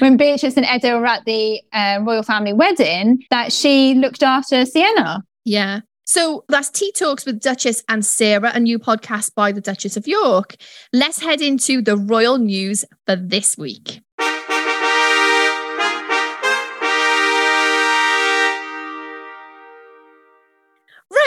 when 0.00 0.16
Beatrice 0.16 0.56
and 0.56 0.66
Edo 0.66 0.98
were 0.98 1.06
at 1.06 1.24
the 1.26 1.60
uh, 1.72 1.98
royal 2.02 2.22
family 2.22 2.52
wedding, 2.52 3.22
that 3.30 3.52
she 3.52 3.94
looked 3.94 4.22
after 4.22 4.64
Sienna. 4.64 5.22
Yeah. 5.44 5.80
So 6.04 6.44
that's 6.48 6.70
Tea 6.70 6.90
Talks 6.92 7.26
with 7.26 7.40
Duchess 7.40 7.82
and 7.88 8.04
Sarah, 8.04 8.50
a 8.54 8.60
new 8.60 8.78
podcast 8.78 9.34
by 9.34 9.52
the 9.52 9.60
Duchess 9.60 9.96
of 9.98 10.08
York. 10.08 10.56
Let's 10.92 11.20
head 11.20 11.42
into 11.42 11.82
the 11.82 11.96
royal 11.98 12.38
news 12.38 12.84
for 13.06 13.14
this 13.14 13.56
week. 13.58 14.00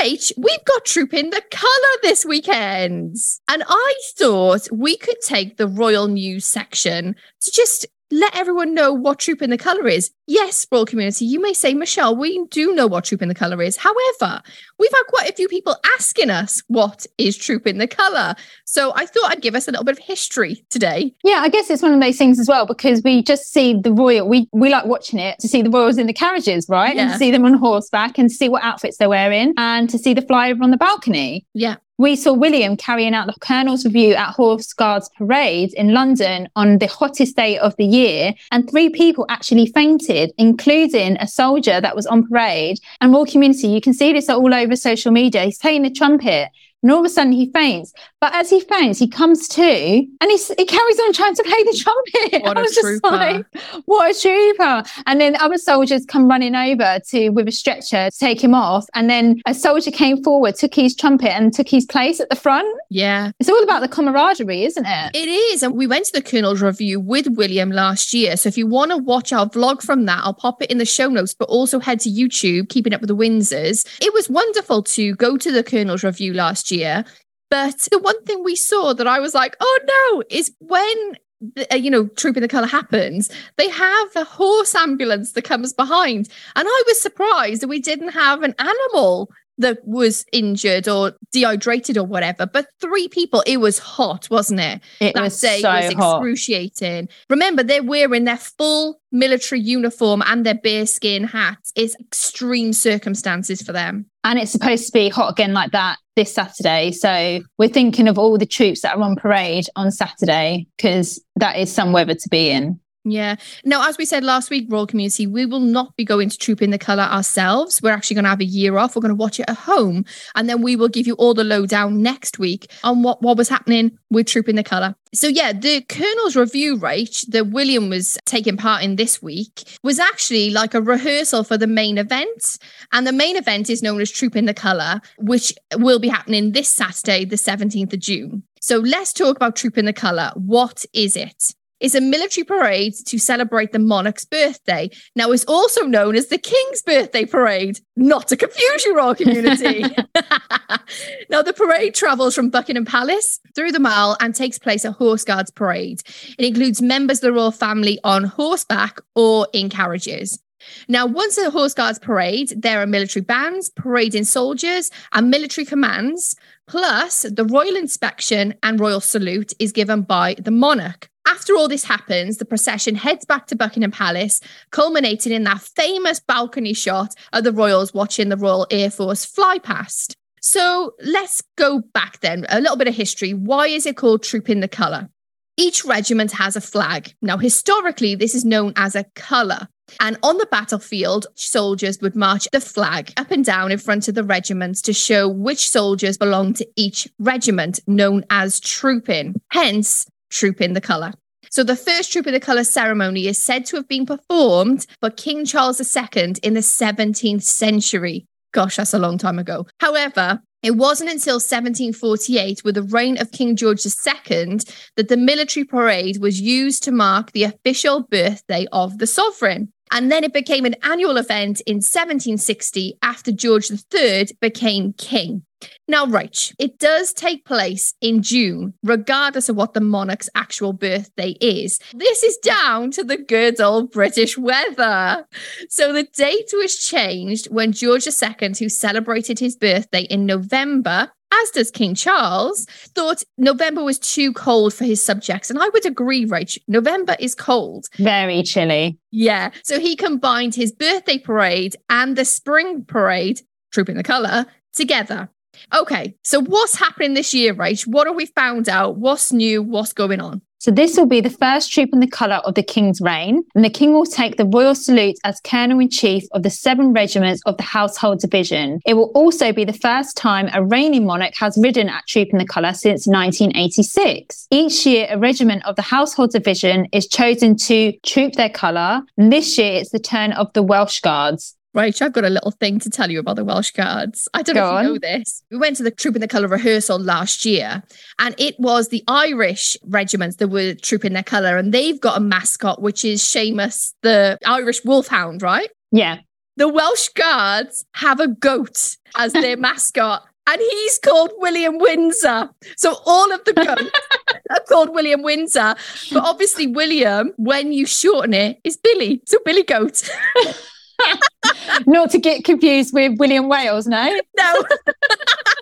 We've 0.02 0.66
got 0.66 0.86
Trooping 0.86 1.30
the 1.30 1.44
Colour 1.52 1.98
this 2.02 2.26
weekend. 2.26 3.18
And 3.48 3.64
I 3.68 3.94
thought 4.18 4.68
we 4.72 4.98
could 4.98 5.22
take 5.22 5.58
the 5.58 5.68
Royal 5.68 6.08
News 6.08 6.44
section 6.44 7.16
to 7.42 7.52
just 7.52 7.86
let 8.12 8.36
everyone 8.36 8.74
know 8.74 8.94
what 8.94 9.20
Trooping 9.20 9.50
the 9.50 9.58
Colour 9.58 9.88
is. 9.88 10.12
Yes, 10.28 10.68
Royal 10.72 10.86
community, 10.86 11.26
you 11.26 11.42
may 11.42 11.54
say, 11.54 11.74
Michelle, 11.74 12.16
we 12.16 12.46
do 12.52 12.74
know 12.74 12.88
what 12.88 13.06
Trooping 13.06 13.28
the 13.28 13.36
Colour 13.36 13.62
is. 13.62 13.78
However, 13.78 14.42
we've 14.80 14.92
had 14.92 15.04
quite 15.08 15.30
a 15.30 15.34
few 15.34 15.48
people 15.48 15.76
asking 15.98 16.30
us 16.30 16.62
what 16.68 17.06
is 17.18 17.38
Trooping 17.38 17.78
the 17.78 17.88
Colour. 17.88 18.36
So 18.66 18.94
I 18.96 19.06
thought 19.06 19.32
I'd 19.32 19.42
give 19.42 19.56
us 19.56 19.68
a 19.68 19.72
little 19.72 19.84
bit 19.84 19.98
of 19.98 20.04
history 20.04 20.64
today. 20.70 21.14
Yeah, 21.24 21.40
I 21.42 21.50
guess 21.50 21.70
it's 21.70 21.82
one 21.82 21.94
of 21.94 22.00
those 22.00 22.18
things 22.18 22.40
as 22.40 22.48
well 22.48 22.66
because 22.66 23.02
we 23.04 23.24
just 23.24 23.52
see 23.52 23.74
the 23.74 23.92
royal. 23.92 24.28
We 24.28 24.48
we 24.54 24.70
like 24.70 24.86
watching 24.86 25.20
it 25.20 25.40
to 25.40 25.48
see 25.48 25.62
the 25.62 25.70
royals 25.70 25.98
in 25.98 26.08
the 26.08 26.14
carriages, 26.14 26.68
right? 26.70 26.96
Yeah. 26.96 27.04
And 27.04 27.12
to 27.12 27.18
see 27.18 27.32
them 27.32 27.46
on 27.46 27.54
horseback 27.54 28.18
and 28.18 28.32
see 28.32 28.50
what 28.50 28.64
outfits 28.64 28.98
they're 28.98 29.10
wearing 29.10 29.54
and 29.58 29.90
to 29.90 29.98
see 29.98 30.14
the 30.14 30.22
flyover 30.22 30.62
on 30.62 30.72
the 30.72 30.78
balcony. 30.78 31.46
Yeah. 31.54 31.76
We 32.02 32.16
saw 32.16 32.34
William 32.34 32.78
carrying 32.78 33.14
out 33.14 33.28
the 33.28 33.36
Colonel's 33.42 33.86
Review 33.86 34.16
at 34.16 34.32
Horse 34.32 34.74
Guards 34.74 35.08
Parade 35.16 35.72
in 35.76 35.94
London 35.94 36.50
on 36.56 36.80
the 36.80 36.88
hottest 36.88 37.36
day 37.36 37.60
of 37.60 37.76
the 37.76 37.86
year, 37.86 38.34
and 38.52 38.68
three 38.68 38.90
people 38.90 39.28
actually 39.30 39.68
fainted, 39.68 40.34
including 40.40 41.16
a 41.18 41.28
soldier 41.28 41.80
that 41.80 41.96
was 41.96 42.08
on 42.08 42.28
parade. 42.28 42.80
And 43.02 43.14
Royal 43.14 43.28
Community, 43.28 43.68
you 43.68 43.82
can 43.82 43.94
see 43.94 44.14
this 44.14 44.30
all 44.30 44.52
over 44.52 44.76
social 44.76 45.12
media. 45.12 45.44
He's 45.44 45.60
playing 45.60 45.84
the 45.84 45.92
trumpet, 45.92 46.50
and 46.82 46.92
all 46.92 47.00
of 47.00 47.06
a 47.06 47.10
sudden 47.10 47.32
he 47.32 47.52
faints. 47.52 47.94
But 48.20 48.34
as 48.36 48.50
he 48.50 48.60
faints, 48.60 49.00
he 49.00 49.08
comes 49.08 49.48
to 49.50 49.62
and 49.64 50.32
he's, 50.32 50.48
he 50.50 50.66
carries 50.66 51.00
on 51.00 51.14
trying 51.14 51.36
to 51.36 51.44
play 51.44 51.64
the 51.64 51.84
trumpet. 51.84 52.42
What 52.52 52.58
I 52.58 52.62
a 52.62 52.64
was 52.64 52.76
just 52.76 53.04
like, 53.04 53.46
what 53.86 54.16
a 54.16 54.20
trooper. 54.20 54.84
And 55.06 55.22
then 55.22 55.36
other 55.38 55.58
soldiers 55.58 56.06
come 56.06 56.28
running 56.28 56.56
over 56.56 57.00
to 57.10 57.30
with 57.30 57.48
a 57.48 57.52
stretcher 57.52 58.10
to 58.10 58.18
take 58.18 58.44
him 58.44 58.54
off. 58.54 58.86
And 58.94 59.10
then 59.10 59.42
a 59.46 59.54
soldier 59.54 59.92
came 59.92 60.24
forward, 60.24 60.56
took 60.56 60.74
his 60.74 60.96
trumpet 60.96 61.32
and 61.32 61.54
took 61.54 61.70
his 61.70 61.86
place 61.86 62.20
at 62.20 62.30
the 62.30 62.36
front. 62.36 62.68
Yeah. 62.90 63.32
It's 63.40 63.50
all 63.50 63.64
about 63.64 63.82
the 63.82 63.88
camaraderie, 63.88 64.64
isn't 64.66 64.86
it? 64.86 65.16
It 65.16 65.28
is. 65.28 65.64
And 65.64 65.76
we 65.76 65.88
went 65.88 66.06
to 66.06 66.14
the 66.14 66.22
Colonel's 66.22 66.62
Review 66.62 67.00
with 67.00 67.28
William 67.28 67.72
last 67.72 68.14
year. 68.14 68.38
So 68.38 68.50
if 68.50 68.58
you 68.58 68.68
want 68.68 68.92
to 68.92 68.98
watch 68.98 69.32
our 69.32 69.48
vlog 69.48 69.82
from 69.82 70.06
that, 70.06 70.22
I'll 70.24 70.34
pop 70.34 70.62
it 70.62 70.72
in 70.72 70.78
the 70.78 70.86
show 70.86 71.10
notes, 71.10 71.34
but 71.34 71.50
also 71.50 71.80
head 71.80 72.00
to 72.02 72.10
YouTube, 72.10 72.70
Keeping 72.70 72.94
Up 72.94 73.02
with 73.02 73.10
the 73.10 73.16
Windsors. 73.16 73.86
It 74.02 74.14
was 74.14 74.30
wonderful 74.30 74.84
to 74.84 75.16
go 75.16 75.38
to 75.38 75.52
the 75.52 75.64
Colonel's 75.64 76.04
Review 76.04 76.34
last 76.34 76.71
year. 76.71 76.71
Year, 76.72 77.06
but 77.50 77.88
the 77.92 78.00
one 78.00 78.24
thing 78.24 78.44
we 78.44 78.56
saw 78.56 78.94
that 78.94 79.08
I 79.08 79.20
was 79.20 79.34
like, 79.34 79.56
oh 79.60 79.80
no, 79.86 80.24
is 80.30 80.52
when. 80.60 81.18
The, 81.56 81.74
uh, 81.74 81.76
you 81.76 81.90
know, 81.90 82.06
Trooping 82.06 82.44
the 82.44 82.48
Colour 82.48 82.68
happens, 82.68 83.32
they 83.58 83.68
have 83.68 84.16
a 84.16 84.24
horse 84.24 84.76
ambulance 84.76 85.32
that 85.32 85.42
comes 85.42 85.74
behind. 85.74 86.30
And 86.56 86.68
I 86.68 86.84
was 86.86 87.02
surprised 87.02 87.64
that 87.64 87.68
we 87.68 87.80
didn't 87.80 88.10
have 88.10 88.44
an 88.44 88.54
animal 88.60 89.32
that 89.62 89.80
was 89.86 90.26
injured 90.32 90.88
or 90.88 91.14
dehydrated 91.32 91.98
or 91.98 92.04
whatever. 92.04 92.46
But 92.46 92.68
three 92.80 93.08
people, 93.08 93.44
it 93.48 93.58
was 93.58 93.80
hot, 93.80 94.30
wasn't 94.30 94.60
it? 94.60 94.82
It 95.00 95.16
that 95.16 95.24
was 95.24 95.40
day 95.40 95.62
so 95.62 95.72
was 95.72 95.94
hot. 95.94 96.18
excruciating. 96.18 97.10
Remember, 97.30 97.64
they're 97.64 97.84
wearing 97.84 98.26
their 98.26 98.38
full 98.38 99.02
military 99.12 99.62
uniform 99.62 100.22
and 100.26 100.46
their 100.46 100.56
bearskin 100.56 101.24
hats. 101.24 101.72
It's 101.76 101.96
extreme 102.00 102.74
circumstances 102.74 103.62
for 103.62 103.72
them. 103.72 104.06
And 104.24 104.38
it's 104.38 104.52
supposed 104.52 104.86
to 104.88 104.92
be 104.92 105.10
hot 105.10 105.32
again 105.32 105.54
like 105.54 105.72
that 105.72 105.98
this 106.16 106.34
Saturday. 106.34 106.92
So 106.92 107.42
we're 107.58 107.70
thinking 107.70 108.08
of 108.08 108.20
all 108.20 108.38
the 108.38 108.46
troops 108.46 108.82
that 108.82 108.96
are 108.96 109.02
on 109.02 109.16
parade 109.16 109.66
on 109.76 109.92
Saturday 109.92 110.68
because 110.78 111.22
that 111.38 111.58
is 111.58 111.72
some 111.72 111.92
weather 111.92 112.14
to 112.14 112.30
be 112.30 112.50
in. 112.50 112.80
Yeah. 113.04 113.38
Now, 113.66 113.90
as 113.90 113.98
we 113.98 114.06
said 114.06 114.24
last 114.24 114.52
week, 114.52 114.68
Royal 114.70 114.86
Community, 114.86 115.26
we 115.26 115.48
will 115.48 115.60
not 115.60 115.96
be 115.96 116.06
going 116.06 116.30
to 116.30 116.38
Trooping 116.38 116.70
the 116.70 116.78
Colour 116.78 117.04
ourselves. 117.04 117.82
We're 117.82 117.92
actually 117.92 118.14
going 118.16 118.26
to 118.26 118.30
have 118.30 118.42
a 118.42 118.46
year 118.46 118.78
off. 118.78 118.96
We're 118.96 119.02
going 119.02 119.10
to 119.10 119.16
watch 119.16 119.40
it 119.40 119.50
at 119.50 119.58
home. 119.58 120.06
And 120.36 120.48
then 120.48 120.62
we 120.62 120.76
will 120.76 120.88
give 120.88 121.08
you 121.08 121.16
all 121.16 121.34
the 121.34 121.44
lowdown 121.44 122.04
next 122.04 122.38
week 122.38 122.72
on 122.84 123.02
what, 123.02 123.24
what 123.24 123.38
was 123.38 123.50
happening 123.50 123.98
with 124.12 124.28
Trooping 124.28 124.56
the 124.56 124.64
Colour. 124.64 124.96
So, 125.16 125.28
yeah, 125.28 125.52
the 125.52 125.82
Colonel's 125.82 126.36
review, 126.36 126.78
Rach, 126.78 127.26
that 127.32 127.48
William 127.48 127.90
was 127.90 128.20
taking 128.26 128.56
part 128.56 128.84
in 128.84 128.98
this 128.98 129.20
week, 129.20 129.64
was 129.82 129.98
actually 129.98 130.52
like 130.52 130.76
a 130.76 130.82
rehearsal 130.82 131.44
for 131.44 131.58
the 131.58 131.68
main 131.68 131.98
event. 131.98 132.60
And 132.92 133.08
the 133.08 133.12
main 133.12 133.36
event 133.36 133.70
is 133.72 133.82
known 133.82 134.00
as 134.00 134.12
Trooping 134.12 134.46
the 134.46 134.54
Colour, 134.54 135.02
which 135.18 135.54
will 135.76 136.00
be 136.00 136.08
happening 136.08 136.52
this 136.52 136.70
Saturday, 136.70 137.26
the 137.26 137.36
17th 137.36 137.94
of 137.94 138.00
June. 138.00 138.44
So, 138.62 138.78
let's 138.78 139.12
talk 139.12 139.38
about 139.38 139.56
Trooping 139.56 139.86
the 139.86 139.94
Colour. 139.94 140.32
What 140.36 140.86
is 140.94 141.18
it? 141.18 141.56
It's 141.82 141.96
a 141.96 142.02
military 142.02 142.46
parade 142.46 142.94
to 143.08 143.18
celebrate 143.18 143.72
the 143.72 143.80
monarch's 143.80 144.26
birthday. 144.26 144.92
Now, 145.16 145.32
it's 145.32 145.44
also 145.46 145.82
known 145.86 146.16
as 146.16 146.28
the 146.28 146.38
King's 146.38 146.84
Birthday 146.84 147.26
Parade, 147.26 147.80
not 147.96 148.28
to 148.28 148.38
confuse 148.38 148.86
you, 148.86 148.96
Royal 148.96 149.16
Community. 149.16 149.82
now, 151.30 151.42
the 151.42 151.54
parade 151.54 151.96
travels 151.96 152.36
from 152.36 152.52
Buckingham 152.52 152.86
Palace 152.86 153.40
through 153.56 153.72
the 153.72 153.80
Mall 153.80 154.16
and 154.20 154.36
takes 154.36 154.60
place 154.60 154.86
at 154.86 154.94
Horse 154.94 155.24
Guards 155.24 155.50
Parade. 155.50 156.02
It 156.38 156.46
includes 156.46 156.82
members 156.82 157.18
of 157.18 157.22
the 157.22 157.34
royal 157.34 157.52
family 157.52 158.00
on 158.04 158.26
horseback 158.26 159.02
or 159.16 159.48
in 159.52 159.70
carriages. 159.70 160.40
Now, 160.88 161.06
once 161.08 161.38
at 161.38 161.46
the 161.46 161.52
Horse 161.52 161.74
Guards 161.74 162.00
Parade, 162.00 162.54
there 162.56 162.82
are 162.82 162.88
military 162.88 163.24
bands, 163.24 163.70
parading 163.70 164.26
soldiers, 164.26 164.92
and 165.14 165.32
military 165.32 165.66
commands. 165.66 166.36
Plus, 166.68 167.24
the 167.24 167.46
royal 167.46 167.76
inspection 167.76 168.54
and 168.62 168.80
royal 168.80 169.02
salute 169.02 169.54
is 169.60 169.72
given 169.72 170.04
by 170.04 170.36
the 170.40 170.52
monarch. 170.52 171.11
After 171.28 171.56
all 171.56 171.68
this 171.68 171.84
happens, 171.84 172.38
the 172.38 172.46
procession 172.46 172.96
heads 172.96 173.26
back 173.26 173.48
to 173.48 173.56
Buckingham 173.56 173.92
Palace, 173.92 174.42
culminating 174.72 175.32
in 175.32 175.44
that 175.44 175.62
famous 175.62 176.20
balcony 176.20 176.74
shot 176.74 177.16
of 177.34 177.44
the 177.44 177.52
royals 177.52 177.94
watching 177.94 178.30
the 178.30 178.38
Royal 178.38 178.68
Air 178.72 178.90
Force 178.92 179.26
fly 179.26 179.60
past. 179.60 180.16
So 180.42 180.94
let's 181.04 181.44
go 181.58 181.82
back 181.94 182.20
then, 182.22 182.46
a 182.50 182.60
little 182.60 182.78
bit 182.78 182.88
of 182.88 182.96
history. 182.96 183.34
Why 183.34 183.68
is 183.68 183.86
it 183.86 183.96
called 183.96 184.24
Trooping 184.24 184.60
the 184.60 184.68
Colour? 184.68 185.10
Each 185.58 185.86
regiment 185.86 186.32
has 186.32 186.56
a 186.56 186.62
flag. 186.62 187.14
Now, 187.22 187.38
historically, 187.38 188.16
this 188.16 188.34
is 188.34 188.44
known 188.44 188.74
as 188.76 188.96
a 188.96 189.06
colour. 189.16 189.68
And 190.00 190.18
on 190.24 190.38
the 190.38 190.48
battlefield, 190.50 191.28
soldiers 191.36 192.00
would 192.02 192.16
march 192.16 192.48
the 192.52 192.62
flag 192.62 193.14
up 193.18 193.30
and 193.30 193.44
down 193.44 193.72
in 193.72 193.78
front 193.78 194.08
of 194.08 194.16
the 194.16 194.24
regiments 194.24 194.82
to 194.84 194.94
show 194.94 195.28
which 195.28 195.70
soldiers 195.70 196.18
belong 196.18 196.54
to 196.56 196.68
each 196.76 197.08
regiment, 197.20 197.80
known 197.86 198.26
as 198.30 198.60
trooping. 198.60 199.36
Hence, 199.52 200.08
trooping 200.32 200.74
the 200.74 200.82
colour. 200.82 201.14
So 201.50 201.64
the 201.64 201.76
first 201.76 202.12
trooping 202.12 202.34
the 202.34 202.40
colour 202.40 202.64
ceremony 202.64 203.28
is 203.28 203.42
said 203.42 203.66
to 203.68 203.76
have 203.76 203.88
been 203.88 204.06
performed 204.06 204.88
by 205.02 205.10
King 205.10 205.46
Charles 205.46 205.80
II 205.80 206.36
in 206.44 206.54
the 206.54 206.62
17th 206.62 207.44
century. 207.44 208.26
Gosh, 208.54 208.78
that's 208.78 208.94
a 208.94 209.00
long 209.00 209.18
time 209.18 209.40
ago. 209.40 209.68
However, 209.80 210.42
it 210.64 210.76
wasn't 210.76 211.10
until 211.10 211.36
1748, 211.36 212.64
with 212.64 212.76
the 212.76 212.84
reign 212.84 213.20
of 213.20 213.32
King 213.32 213.56
George 213.56 213.84
II, 213.86 214.60
that 214.96 215.08
the 215.08 215.18
military 215.18 215.64
parade 215.64 216.22
was 216.22 216.40
used 216.40 216.84
to 216.84 216.92
mark 216.92 217.32
the 217.32 217.44
official 217.44 218.04
birthday 218.04 218.68
of 218.72 219.00
the 219.00 219.08
sovereign. 219.08 219.72
And 219.92 220.12
then 220.12 220.24
it 220.24 220.34
became 220.34 220.66
an 220.66 220.76
annual 220.84 221.18
event 221.18 221.62
in 221.62 221.78
1760 221.78 222.98
after 223.02 223.32
George 223.32 223.72
III 223.72 224.28
became 224.40 224.94
king. 224.94 225.44
Now, 225.88 226.06
Rach, 226.06 226.54
it 226.60 226.80
does 226.80 227.14
take 227.14 227.46
place 227.46 227.94
in 228.02 228.22
June, 228.22 228.74
regardless 228.84 229.50
of 229.50 229.56
what 229.56 229.74
the 229.74 229.82
monarch's 229.82 230.30
actual 230.36 230.74
birthday 230.74 231.36
is. 231.42 231.80
This 231.94 232.24
is 232.24 232.38
down 232.38 232.92
to 232.92 233.04
the 233.04 233.18
good 233.18 233.60
old 233.60 233.92
British 233.92 234.38
weather. 234.38 235.26
So 235.70 235.94
the 235.94 236.04
date 236.04 236.52
was 236.54 236.78
changed 236.78 237.48
when 237.52 237.72
George 237.72 238.08
II, 238.08 238.54
who 238.60 238.70
celebrated 238.70 239.40
his 239.40 239.56
birthday 239.56 240.04
in 240.04 240.26
November, 240.26 241.12
as 241.34 241.50
does 241.52 241.72
King 241.72 241.96
Charles, 241.96 242.66
thought 242.96 243.24
November 243.38 243.84
was 243.84 244.00
too 244.00 244.34
cold 244.34 244.74
for 244.74 244.86
his 244.86 245.04
subjects. 245.04 245.50
And 245.50 245.60
I 245.60 245.70
would 245.70 245.86
agree, 245.86 246.26
Rach, 246.26 246.58
November 246.68 247.16
is 247.20 247.36
cold. 247.36 247.88
Very 247.98 248.44
chilly. 248.44 248.98
Yeah. 249.12 249.52
So 249.64 249.80
he 249.80 249.96
combined 249.96 250.56
his 250.56 250.72
birthday 250.72 251.18
parade 251.18 251.76
and 251.90 252.16
the 252.16 252.26
spring 252.26 252.84
parade, 252.86 253.42
Trooping 253.72 253.96
the 253.96 254.04
Colour, 254.04 254.46
together. 254.74 255.30
Okay, 255.74 256.16
so 256.24 256.42
what's 256.42 256.76
happening 256.76 257.14
this 257.14 257.34
year, 257.34 257.54
Rach? 257.54 257.88
What 257.88 258.08
have 258.08 258.16
we 258.16 258.26
found 258.26 258.68
out? 258.68 258.98
What's 258.98 259.32
new? 259.32 259.62
What's 259.62 259.94
going 259.94 260.20
on? 260.20 260.42
So 260.60 260.70
this 260.70 260.96
will 260.96 261.08
be 261.08 261.22
the 261.22 261.30
first 261.32 261.72
trooping 261.72 262.02
the 262.02 262.08
colour 262.08 262.36
of 262.36 262.54
the 262.54 262.62
King's 262.62 263.02
reign, 263.02 263.42
and 263.56 263.66
the 263.66 263.70
King 263.70 263.94
will 263.94 264.06
take 264.06 264.38
the 264.38 264.46
royal 264.46 264.76
salute 264.76 265.18
as 265.24 265.40
Colonel 265.42 265.80
in 265.80 265.90
Chief 265.90 266.24
of 266.34 266.44
the 266.44 266.52
seven 266.52 266.94
regiments 266.94 267.42
of 267.48 267.58
the 267.58 267.64
Household 267.64 268.20
Division. 268.20 268.80
It 268.86 268.94
will 268.94 269.12
also 269.16 269.52
be 269.54 269.66
the 269.66 269.74
first 269.74 270.16
time 270.16 270.50
a 270.54 270.64
reigning 270.64 271.06
monarch 271.08 271.34
has 271.38 271.58
ridden 271.58 271.90
at 271.90 272.06
Trooping 272.08 272.38
the 272.38 272.46
Colour 272.46 272.74
since 272.74 273.08
1986. 273.08 274.48
Each 274.52 274.86
year, 274.86 275.08
a 275.10 275.18
regiment 275.18 275.66
of 275.66 275.78
the 275.78 275.82
Household 275.82 276.30
Division 276.30 276.86
is 276.92 277.08
chosen 277.08 277.56
to 277.56 277.94
troop 278.06 278.34
their 278.34 278.50
colour, 278.50 279.02
and 279.18 279.34
this 279.34 279.58
year 279.58 279.80
it's 279.80 279.90
the 279.90 280.00
turn 280.00 280.32
of 280.34 280.54
the 280.54 280.62
Welsh 280.62 281.00
Guards. 281.00 281.56
Rach, 281.76 282.02
I've 282.02 282.12
got 282.12 282.26
a 282.26 282.30
little 282.30 282.52
thing 282.52 282.80
to 282.80 282.90
tell 282.90 283.10
you 283.10 283.20
about 283.20 283.38
the 283.38 283.46
Welsh 283.46 283.72
Guards. 283.72 284.28
I 284.34 284.42
don't 284.42 284.56
Go 284.56 284.62
know 284.62 284.78
if 284.78 284.84
you 284.84 284.90
know 284.90 285.00
this. 285.00 285.42
We 285.52 285.58
went 285.58 285.78
to 285.78 285.84
the 285.84 285.92
Trooping 285.92 286.20
the 286.20 286.28
Colour 286.28 286.50
rehearsal 286.50 287.00
last 287.00 287.46
year, 287.46 287.82
and 288.20 288.36
it 288.38 288.60
was 288.60 288.90
the 288.90 289.04
Irish 289.08 289.78
regiments 289.86 290.36
that 290.38 290.50
were 290.50 290.74
Troop 290.74 291.06
in 291.06 291.14
their 291.14 291.24
colour, 291.24 291.58
and 291.58 291.74
they've 291.74 292.00
got 292.00 292.18
a 292.18 292.20
mascot, 292.20 292.82
which 292.82 293.06
is 293.06 293.22
Seamus, 293.22 293.94
the 294.02 294.38
Irish 294.46 294.84
wolfhound, 294.84 295.42
right? 295.42 295.70
Yeah, 295.92 296.20
the 296.58 296.68
Welsh 296.68 297.08
Guards 297.10 297.86
have 297.94 298.20
a 298.20 298.28
goat 298.28 298.98
as 299.18 299.34
their 299.34 299.58
mascot. 299.58 300.24
And 300.48 300.60
he's 300.60 300.98
called 300.98 301.32
William 301.38 301.78
Windsor. 301.78 302.50
So 302.76 302.98
all 303.06 303.32
of 303.32 303.44
the 303.46 303.54
goats 303.54 303.92
are 304.50 304.60
called 304.68 304.90
William 304.90 305.22
Windsor. 305.22 305.76
But 306.12 306.24
obviously, 306.24 306.66
William, 306.66 307.32
when 307.38 307.72
you 307.72 307.86
shorten 307.86 308.34
it, 308.34 308.60
is 308.64 308.76
Billy. 308.76 309.22
So 309.28 309.38
Billy 309.46 309.64
Goat. 309.64 310.10
Not 311.86 312.12
to 312.12 312.20
get 312.20 312.44
confused 312.44 312.94
with 312.94 313.20
William 313.20 313.48
Wales, 313.48 313.88
no? 313.88 314.20
No. 314.38 314.64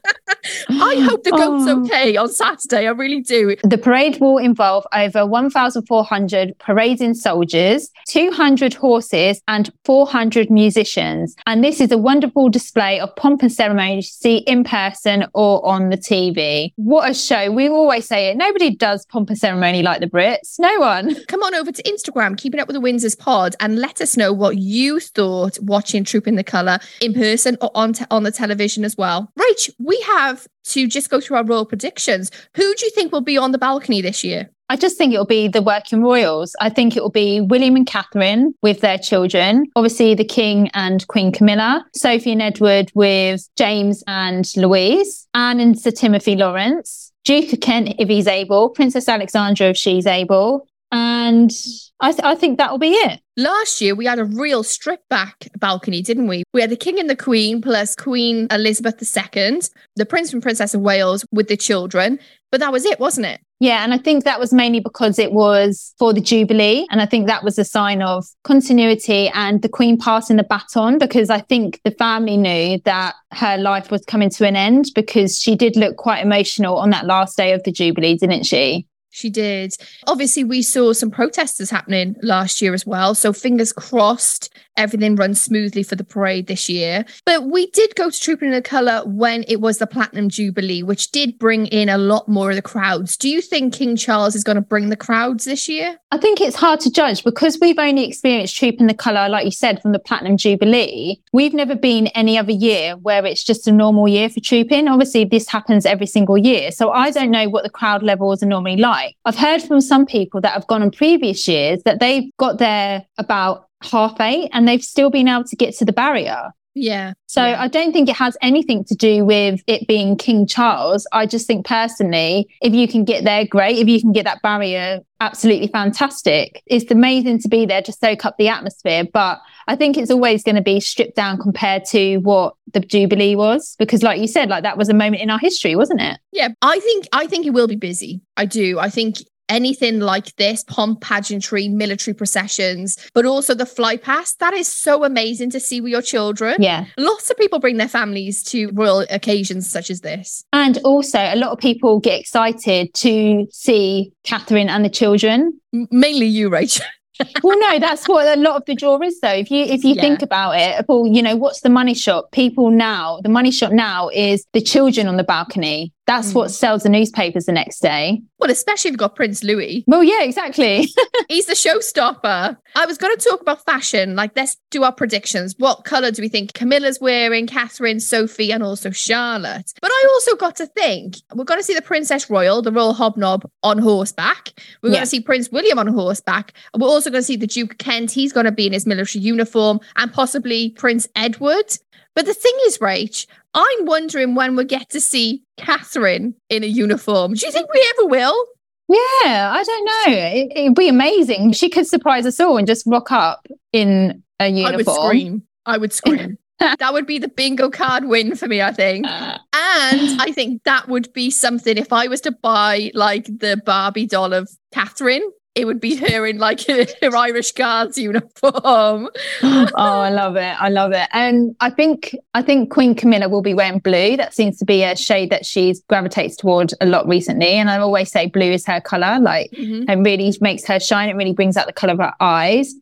I 0.69 0.95
hope 1.09 1.23
the 1.23 1.31
goat's 1.31 1.65
Oh. 1.67 1.81
okay 1.85 2.15
on 2.17 2.29
Saturday. 2.29 2.87
I 2.87 2.91
really 2.91 3.21
do. 3.21 3.55
The 3.63 3.77
parade 3.77 4.19
will 4.19 4.37
involve 4.37 4.85
over 4.93 5.25
1,400 5.25 6.57
parading 6.59 7.13
soldiers, 7.15 7.89
200 8.07 8.73
horses, 8.73 9.41
and 9.47 9.71
400 9.85 10.49
musicians. 10.49 11.35
And 11.45 11.63
this 11.63 11.81
is 11.81 11.91
a 11.91 11.97
wonderful 11.97 12.49
display 12.49 12.99
of 12.99 13.15
pomp 13.15 13.41
and 13.41 13.51
ceremony 13.51 13.95
you 13.97 14.01
see 14.01 14.37
in 14.37 14.63
person 14.63 15.25
or 15.33 15.65
on 15.65 15.89
the 15.89 15.97
TV. 15.97 16.71
What 16.75 17.09
a 17.09 17.13
show. 17.13 17.51
We 17.51 17.67
always 17.69 18.05
say 18.07 18.29
it. 18.29 18.37
Nobody 18.37 18.69
does 18.75 19.05
pomp 19.05 19.29
and 19.29 19.37
ceremony 19.37 19.81
like 19.83 19.99
the 20.01 20.07
Brits. 20.07 20.59
No 20.59 20.79
one. 20.79 21.15
Come 21.27 21.43
on 21.43 21.55
over 21.55 21.71
to 21.71 21.83
Instagram, 21.83 22.37
Keeping 22.37 22.59
Up 22.59 22.67
with 22.67 22.75
the 22.75 22.81
Windsors 22.81 23.17
pod, 23.17 23.55
and 23.59 23.79
let 23.79 24.01
us 24.01 24.15
know 24.17 24.31
what 24.33 24.57
you 24.57 24.99
thought 24.99 25.57
watching 25.61 26.03
Trooping 26.03 26.35
the 26.35 26.43
Colour 26.43 26.79
in 27.01 27.13
person 27.13 27.57
or 27.61 27.71
on, 27.75 27.93
te- 27.93 28.05
on 28.11 28.23
the 28.23 28.31
television 28.31 28.83
as 28.85 28.95
well. 28.97 29.31
Rach, 29.37 29.69
we 29.79 29.99
have 30.01 30.18
to 30.65 30.87
just 30.87 31.09
go 31.09 31.19
through 31.19 31.37
our 31.37 31.45
royal 31.45 31.65
predictions. 31.65 32.31
Who 32.55 32.75
do 32.75 32.85
you 32.85 32.91
think 32.91 33.11
will 33.11 33.21
be 33.21 33.37
on 33.37 33.51
the 33.51 33.57
balcony 33.57 34.01
this 34.01 34.23
year? 34.23 34.49
I 34.71 34.75
just 34.75 34.97
think 34.97 35.13
it'll 35.13 35.25
be 35.25 35.47
the 35.47 35.63
working 35.63 36.03
royals. 36.03 36.55
I 36.61 36.69
think 36.69 36.95
it 36.95 37.01
will 37.01 37.09
be 37.09 37.41
William 37.41 37.75
and 37.75 37.87
Catherine 37.87 38.53
with 38.61 38.81
their 38.81 38.99
children, 38.99 39.65
obviously 39.75 40.13
the 40.13 40.23
King 40.23 40.69
and 40.75 41.07
Queen 41.07 41.31
Camilla, 41.31 41.83
Sophie 41.95 42.33
and 42.33 42.41
Edward 42.41 42.91
with 42.93 43.49
James 43.57 44.03
and 44.05 44.47
Louise, 44.55 45.27
Anne 45.33 45.59
and 45.59 45.79
Sir 45.79 45.89
Timothy 45.89 46.35
Laurence, 46.35 47.11
Duke 47.25 47.51
of 47.51 47.61
Kent 47.61 47.95
if 47.97 48.07
he's 48.07 48.27
able, 48.27 48.69
Princess 48.69 49.09
Alexandra 49.09 49.69
if 49.69 49.77
she's 49.77 50.05
able, 50.05 50.67
and 50.91 51.51
I, 51.99 52.11
th- 52.11 52.23
I 52.23 52.35
think 52.35 52.57
that 52.57 52.71
will 52.71 52.79
be 52.79 52.91
it. 52.91 53.19
Last 53.37 53.81
year, 53.81 53.95
we 53.95 54.05
had 54.05 54.19
a 54.19 54.25
real 54.25 54.63
stripped 54.63 55.07
back 55.09 55.47
balcony, 55.57 56.01
didn't 56.01 56.27
we? 56.27 56.43
We 56.53 56.61
had 56.61 56.69
the 56.69 56.77
King 56.77 56.99
and 56.99 57.09
the 57.09 57.15
Queen 57.15 57.61
plus 57.61 57.95
Queen 57.95 58.47
Elizabeth 58.51 58.95
II, 59.01 59.59
the 59.95 60.05
Prince 60.05 60.33
and 60.33 60.41
Princess 60.41 60.73
of 60.73 60.81
Wales 60.81 61.25
with 61.31 61.47
the 61.47 61.57
children. 61.57 62.19
But 62.51 62.61
that 62.61 62.71
was 62.71 62.85
it, 62.85 62.99
wasn't 62.99 63.27
it? 63.27 63.41
Yeah, 63.61 63.83
and 63.83 63.93
I 63.93 63.97
think 63.97 64.23
that 64.23 64.39
was 64.39 64.53
mainly 64.53 64.79
because 64.79 65.19
it 65.19 65.33
was 65.33 65.93
for 65.99 66.13
the 66.13 66.21
Jubilee. 66.21 66.87
And 66.89 67.01
I 67.01 67.05
think 67.05 67.27
that 67.27 67.43
was 67.43 67.59
a 67.59 67.65
sign 67.65 68.01
of 68.01 68.25
continuity 68.45 69.27
and 69.33 69.61
the 69.61 69.69
Queen 69.69 69.97
passing 69.97 70.37
the 70.37 70.43
baton 70.43 70.97
because 70.97 71.29
I 71.29 71.41
think 71.41 71.81
the 71.83 71.91
family 71.91 72.37
knew 72.37 72.79
that 72.85 73.15
her 73.33 73.57
life 73.57 73.91
was 73.91 74.05
coming 74.05 74.29
to 74.31 74.47
an 74.47 74.55
end 74.55 74.85
because 74.95 75.39
she 75.39 75.55
did 75.55 75.75
look 75.75 75.97
quite 75.97 76.23
emotional 76.23 76.77
on 76.77 76.89
that 76.91 77.05
last 77.05 77.35
day 77.35 77.51
of 77.51 77.61
the 77.63 77.71
Jubilee, 77.71 78.15
didn't 78.15 78.45
she? 78.45 78.87
She 79.11 79.29
did. 79.29 79.73
Obviously, 80.07 80.43
we 80.43 80.61
saw 80.61 80.93
some 80.93 81.09
protesters 81.09 81.69
happening 81.69 82.15
last 82.21 82.61
year 82.61 82.73
as 82.73 82.85
well. 82.85 83.15
So, 83.15 83.33
fingers 83.33 83.73
crossed, 83.73 84.53
everything 84.77 85.15
runs 85.15 85.41
smoothly 85.41 85.83
for 85.83 85.95
the 85.95 86.03
parade 86.03 86.47
this 86.47 86.69
year. 86.69 87.05
But 87.25 87.45
we 87.45 87.69
did 87.71 87.95
go 87.95 88.09
to 88.09 88.19
Trooping 88.19 88.49
in 88.49 88.53
the 88.53 88.61
Colour 88.61 89.03
when 89.05 89.43
it 89.47 89.61
was 89.61 89.77
the 89.77 89.87
Platinum 89.87 90.29
Jubilee, 90.29 90.83
which 90.83 91.11
did 91.11 91.37
bring 91.37 91.67
in 91.67 91.89
a 91.89 91.97
lot 91.97 92.27
more 92.27 92.49
of 92.49 92.55
the 92.55 92.61
crowds. 92.61 93.17
Do 93.17 93.29
you 93.29 93.41
think 93.41 93.73
King 93.73 93.95
Charles 93.95 94.35
is 94.35 94.43
going 94.43 94.55
to 94.55 94.61
bring 94.61 94.89
the 94.89 94.95
crowds 94.95 95.45
this 95.45 95.67
year? 95.67 95.97
I 96.11 96.17
think 96.17 96.41
it's 96.41 96.55
hard 96.55 96.79
to 96.81 96.91
judge 96.91 97.23
because 97.23 97.59
we've 97.59 97.77
only 97.77 98.07
experienced 98.07 98.55
Trooping 98.55 98.87
the 98.87 98.93
Colour, 98.93 99.29
like 99.29 99.45
you 99.45 99.51
said, 99.51 99.81
from 99.81 99.91
the 99.91 99.99
Platinum 99.99 100.37
Jubilee. 100.37 101.21
We've 101.33 101.53
never 101.53 101.75
been 101.75 102.07
any 102.07 102.37
other 102.37 102.51
year 102.51 102.95
where 102.97 103.25
it's 103.25 103.43
just 103.43 103.67
a 103.67 103.71
normal 103.71 104.07
year 104.07 104.29
for 104.29 104.39
trooping. 104.39 104.87
Obviously, 104.87 105.25
this 105.25 105.47
happens 105.47 105.85
every 105.85 106.07
single 106.07 106.37
year. 106.37 106.71
So 106.71 106.91
I 106.91 107.11
don't 107.11 107.31
know 107.31 107.47
what 107.49 107.63
the 107.63 107.69
crowd 107.69 108.03
levels 108.03 108.41
are 108.41 108.47
normally 108.47 108.77
like. 108.77 109.15
I've 109.25 109.37
heard 109.37 109.61
from 109.61 109.81
some 109.81 110.05
people 110.05 110.41
that 110.41 110.53
have 110.53 110.67
gone 110.67 110.81
on 110.81 110.91
previous 110.91 111.47
years 111.47 111.81
that 111.83 111.99
they've 111.99 112.31
got 112.37 112.57
there 112.57 113.05
about 113.17 113.68
half 113.81 114.19
eight 114.19 114.49
and 114.53 114.67
they've 114.67 114.83
still 114.83 115.09
been 115.09 115.27
able 115.27 115.43
to 115.45 115.55
get 115.55 115.75
to 115.77 115.85
the 115.85 115.93
barrier. 115.93 116.51
Yeah. 116.75 117.13
So 117.25 117.43
Yeah. 117.45 117.61
I 117.61 117.67
don't 117.67 117.91
think 117.91 118.07
it 118.09 118.15
has 118.15 118.37
anything 118.41 118.85
to 118.85 118.95
do 118.95 119.25
with 119.25 119.61
it 119.67 119.87
being 119.87 120.15
King 120.15 120.45
Charles. 120.47 121.05
I 121.11 121.25
just 121.25 121.47
think 121.47 121.65
personally, 121.65 122.47
if 122.61 122.73
you 122.73 122.87
can 122.87 123.03
get 123.03 123.23
there, 123.23 123.45
great. 123.45 123.77
If 123.79 123.87
you 123.89 123.99
can 123.99 124.13
get 124.13 124.23
that 124.25 124.41
barrier, 124.41 124.99
absolutely 125.19 125.67
fantastic. 125.67 126.61
It's 126.67 126.89
amazing 126.89 127.39
to 127.39 127.49
be 127.49 127.65
there 127.65 127.81
to 127.81 127.91
soak 127.91 128.23
up 128.23 128.35
the 128.37 128.47
atmosphere. 128.47 129.03
But 129.11 129.39
I 129.67 129.75
think 129.75 129.97
it's 129.97 130.11
always 130.11 130.43
going 130.43 130.55
to 130.55 130.61
be 130.61 130.79
stripped 130.79 131.15
down 131.15 131.39
compared 131.39 131.85
to 131.85 132.17
what 132.17 132.55
the 132.71 132.79
Jubilee 132.79 133.35
was. 133.35 133.75
Because 133.79 134.03
like 134.03 134.21
you 134.21 134.27
said, 134.27 134.47
like 134.49 134.63
that 134.63 134.77
was 134.77 134.89
a 134.89 134.93
moment 134.93 135.21
in 135.21 135.29
our 135.29 135.39
history, 135.39 135.75
wasn't 135.75 136.01
it? 136.01 136.19
Yeah, 136.31 136.49
I 136.61 136.79
think 136.79 137.07
I 137.11 137.25
think 137.27 137.45
it 137.45 137.51
will 137.51 137.67
be 137.67 137.75
busy. 137.75 138.21
I 138.37 138.45
do. 138.45 138.79
I 138.79 138.89
think 138.89 139.17
anything 139.49 139.99
like 139.99 140.35
this, 140.37 140.63
pomp, 140.63 141.01
pageantry, 141.01 141.67
military 141.67 142.13
processions, 142.13 142.97
but 143.13 143.25
also 143.25 143.53
the 143.53 143.65
fly 143.65 143.97
past, 143.97 144.39
that 144.39 144.53
is 144.53 144.67
so 144.67 145.03
amazing 145.03 145.49
to 145.51 145.59
see 145.59 145.81
with 145.81 145.91
your 145.91 146.01
children. 146.01 146.55
Yeah. 146.59 146.85
Lots 146.97 147.29
of 147.29 147.37
people 147.37 147.59
bring 147.59 147.77
their 147.77 147.87
families 147.87 148.43
to 148.45 148.69
royal 148.73 149.05
occasions 149.09 149.69
such 149.69 149.89
as 149.89 150.01
this. 150.01 150.45
And 150.53 150.77
also 150.85 151.19
a 151.19 151.35
lot 151.35 151.51
of 151.51 151.59
people 151.59 151.99
get 151.99 152.19
excited 152.19 152.93
to 152.95 153.47
see 153.51 154.11
Catherine 154.23 154.69
and 154.69 154.85
the 154.85 154.89
children. 154.89 155.59
M- 155.73 155.87
mainly 155.91 156.25
you, 156.27 156.49
Rachael. 156.49 156.85
well, 157.43 157.59
no, 157.59 157.79
that's 157.79 158.07
what 158.07 158.25
a 158.37 158.39
lot 158.39 158.55
of 158.55 158.63
the 158.65 158.73
draw 158.75 158.97
is, 159.01 159.19
though. 159.19 159.33
If 159.33 159.51
you 159.51 159.65
if 159.65 159.83
you 159.83 159.93
Yeah. 159.95 160.01
think 160.01 160.21
about 160.21 160.51
it, 160.57 160.85
well, 160.87 161.05
you 161.05 161.21
know, 161.21 161.35
what's 161.35 161.59
the 161.59 161.69
money 161.69 161.93
shot? 161.93 162.31
People 162.31 162.71
now, 162.71 163.19
the 163.23 163.27
money 163.29 163.51
shot 163.51 163.73
now 163.73 164.07
is 164.09 164.45
the 164.53 164.61
children 164.61 165.05
on 165.05 165.17
the 165.17 165.25
balcony. 165.25 165.91
That's 166.09 166.31
Mm. 166.31 166.35
what 166.35 166.49
sells 166.51 166.81
the 166.83 166.89
newspapers 166.89 167.45
the 167.45 167.51
next 167.51 167.81
day. 167.81 168.21
Well, 168.39 168.49
especially 168.49 168.89
if 168.89 168.93
you've 168.93 168.99
got 168.99 169.15
Prince 169.15 169.43
Louis. 169.43 169.83
Well, 169.85 170.03
yeah, 170.03 170.23
exactly. 170.23 170.87
He's 171.29 171.45
the 171.45 171.53
showstopper. 171.53 172.57
I 172.75 172.85
was 172.87 172.97
going 172.97 173.15
to 173.15 173.23
talk 173.29 173.41
about 173.41 173.63
fashion. 173.65 174.15
Like, 174.15 174.31
let's 174.35 174.57
do 174.71 174.83
our 174.83 174.91
predictions. 174.93 175.53
What 175.59 175.83
color 175.83 176.09
do 176.09 176.21
we 176.21 176.29
think 176.29 176.53
Camilla's 176.53 176.99
wearing, 176.99 177.45
Catherine, 177.47 177.99
Sophie, 177.99 178.51
and 178.51 178.63
also 178.63 178.89
Charlotte? 178.91 179.71
But 179.81 179.91
I 179.91 180.07
also 180.13 180.35
got 180.35 180.55
to 180.57 180.65
think 180.67 181.17
we're 181.35 181.43
going 181.43 181.59
to 181.59 181.63
see 181.63 181.75
the 181.75 181.81
Princess 181.81 182.29
Royal, 182.29 182.61
the 182.61 182.71
Royal 182.71 182.93
Hobnob, 182.93 183.43
on 183.61 183.77
horseback. 183.77 184.53
We're 184.81 184.89
Yeah. 184.89 184.95
going 184.95 185.03
to 185.03 185.09
see 185.09 185.21
Prince 185.21 185.49
William 185.51 185.77
on 185.77 185.87
horseback. 185.87 186.53
And 186.73 186.81
we're 186.81 186.89
also 186.89 187.09
going 187.11 187.21
to 187.21 187.27
see 187.27 187.35
the 187.35 187.45
Duke 187.47 187.73
of 187.73 187.77
Kent. 187.77 188.11
He's 188.11 188.33
going 188.33 188.45
to 188.47 188.51
be 188.51 188.65
in 188.67 188.73
his 188.73 188.85
military 188.87 189.21
uniform, 189.23 189.79
and 189.97 190.11
possibly 190.11 190.71
Prince 190.71 191.07
Edward. 191.15 191.77
But 192.15 192.25
the 192.25 192.33
thing 192.33 192.53
is, 192.65 192.79
Rach, 192.79 193.27
I'm 193.53 193.85
wondering 193.85 194.35
when 194.35 194.55
we 194.55 194.65
get 194.65 194.89
to 194.89 194.99
see 195.01 195.43
Catherine 195.57 196.35
in 196.49 196.63
a 196.63 196.67
uniform. 196.67 197.33
Do 197.33 197.45
you 197.45 197.51
think 197.51 197.73
we 197.73 197.93
ever 197.97 198.07
will? 198.07 198.45
yeah, 198.89 199.51
I 199.53 199.63
don't 199.63 199.85
know. 199.85 200.17
It, 200.17 200.51
it'd 200.55 200.75
be 200.75 200.89
amazing. 200.89 201.51
She 201.53 201.69
could 201.69 201.85
surprise 201.87 202.25
us 202.25 202.39
all 202.39 202.57
and 202.57 202.65
just 202.65 202.85
rock 202.87 203.11
up 203.11 203.45
in 203.71 204.23
a 204.39 204.47
uniform. 204.47 204.73
I 204.73 204.77
would 204.77 204.87
scream. 204.87 205.43
I 205.65 205.77
would 205.77 205.93
scream. 205.93 206.37
that 206.59 206.91
would 206.93 207.05
be 207.05 207.19
the 207.19 207.27
bingo 207.27 207.69
card 207.69 208.05
win 208.05 208.35
for 208.35 208.47
me, 208.47 208.61
I 208.61 208.71
think. 208.73 209.05
Uh, 209.07 209.37
And 209.53 210.21
I 210.21 210.31
think 210.31 210.63
that 210.63 210.87
would 210.87 211.13
be 211.13 211.29
something 211.29 211.77
if 211.77 211.93
I 211.93 212.07
was 212.07 212.21
to 212.21 212.31
buy 212.31 212.91
like 212.93 213.25
the 213.25 213.61
Barbie 213.63 214.07
doll 214.07 214.33
of 214.33 214.49
Catherine, 214.73 215.29
it 215.59 215.65
would 215.65 215.79
be 215.79 215.95
her 215.95 216.25
in 216.25 216.37
like 216.37 216.61
her, 216.67 216.85
Irish 217.15 217.51
Guards 217.53 217.97
uniform. 217.97 219.09
oh, 219.43 219.69
I 219.75 220.09
love 220.09 220.35
it. 220.35 220.55
I 220.61 220.69
love 220.69 220.91
it. 220.93 221.07
And 221.11 221.55
I 221.59 221.69
think 221.69 222.15
I 222.33 222.41
think 222.41 222.71
Queen 222.71 222.95
Camilla 222.95 223.29
will 223.29 223.41
be 223.41 223.53
wearing 223.53 223.79
blue. 223.79 224.17
That 224.17 224.33
seems 224.33 224.57
to 224.59 224.65
be 224.65 224.83
a 224.83 224.95
shade 224.95 225.29
that 225.31 225.45
she's 225.45 225.81
gravitates 225.89 226.35
toward 226.35 226.73
a 226.81 226.85
lot 226.85 227.07
recently. 227.07 227.47
And 227.49 227.69
I 227.69 227.77
always 227.79 228.11
say 228.11 228.27
blue 228.27 228.51
is 228.51 228.65
her 228.65 228.81
color. 228.81 229.19
Like 229.19 229.51
Mhm. 229.51 229.89
it 229.89 229.97
really 229.97 230.33
makes 230.41 230.65
her 230.65 230.79
shine. 230.79 231.09
It 231.09 231.15
really 231.15 231.33
brings 231.33 231.57
out 231.57 231.67
the 231.67 231.73
color 231.73 231.93
of 231.93 231.99
her 231.99 232.13
eyes. 232.19 232.73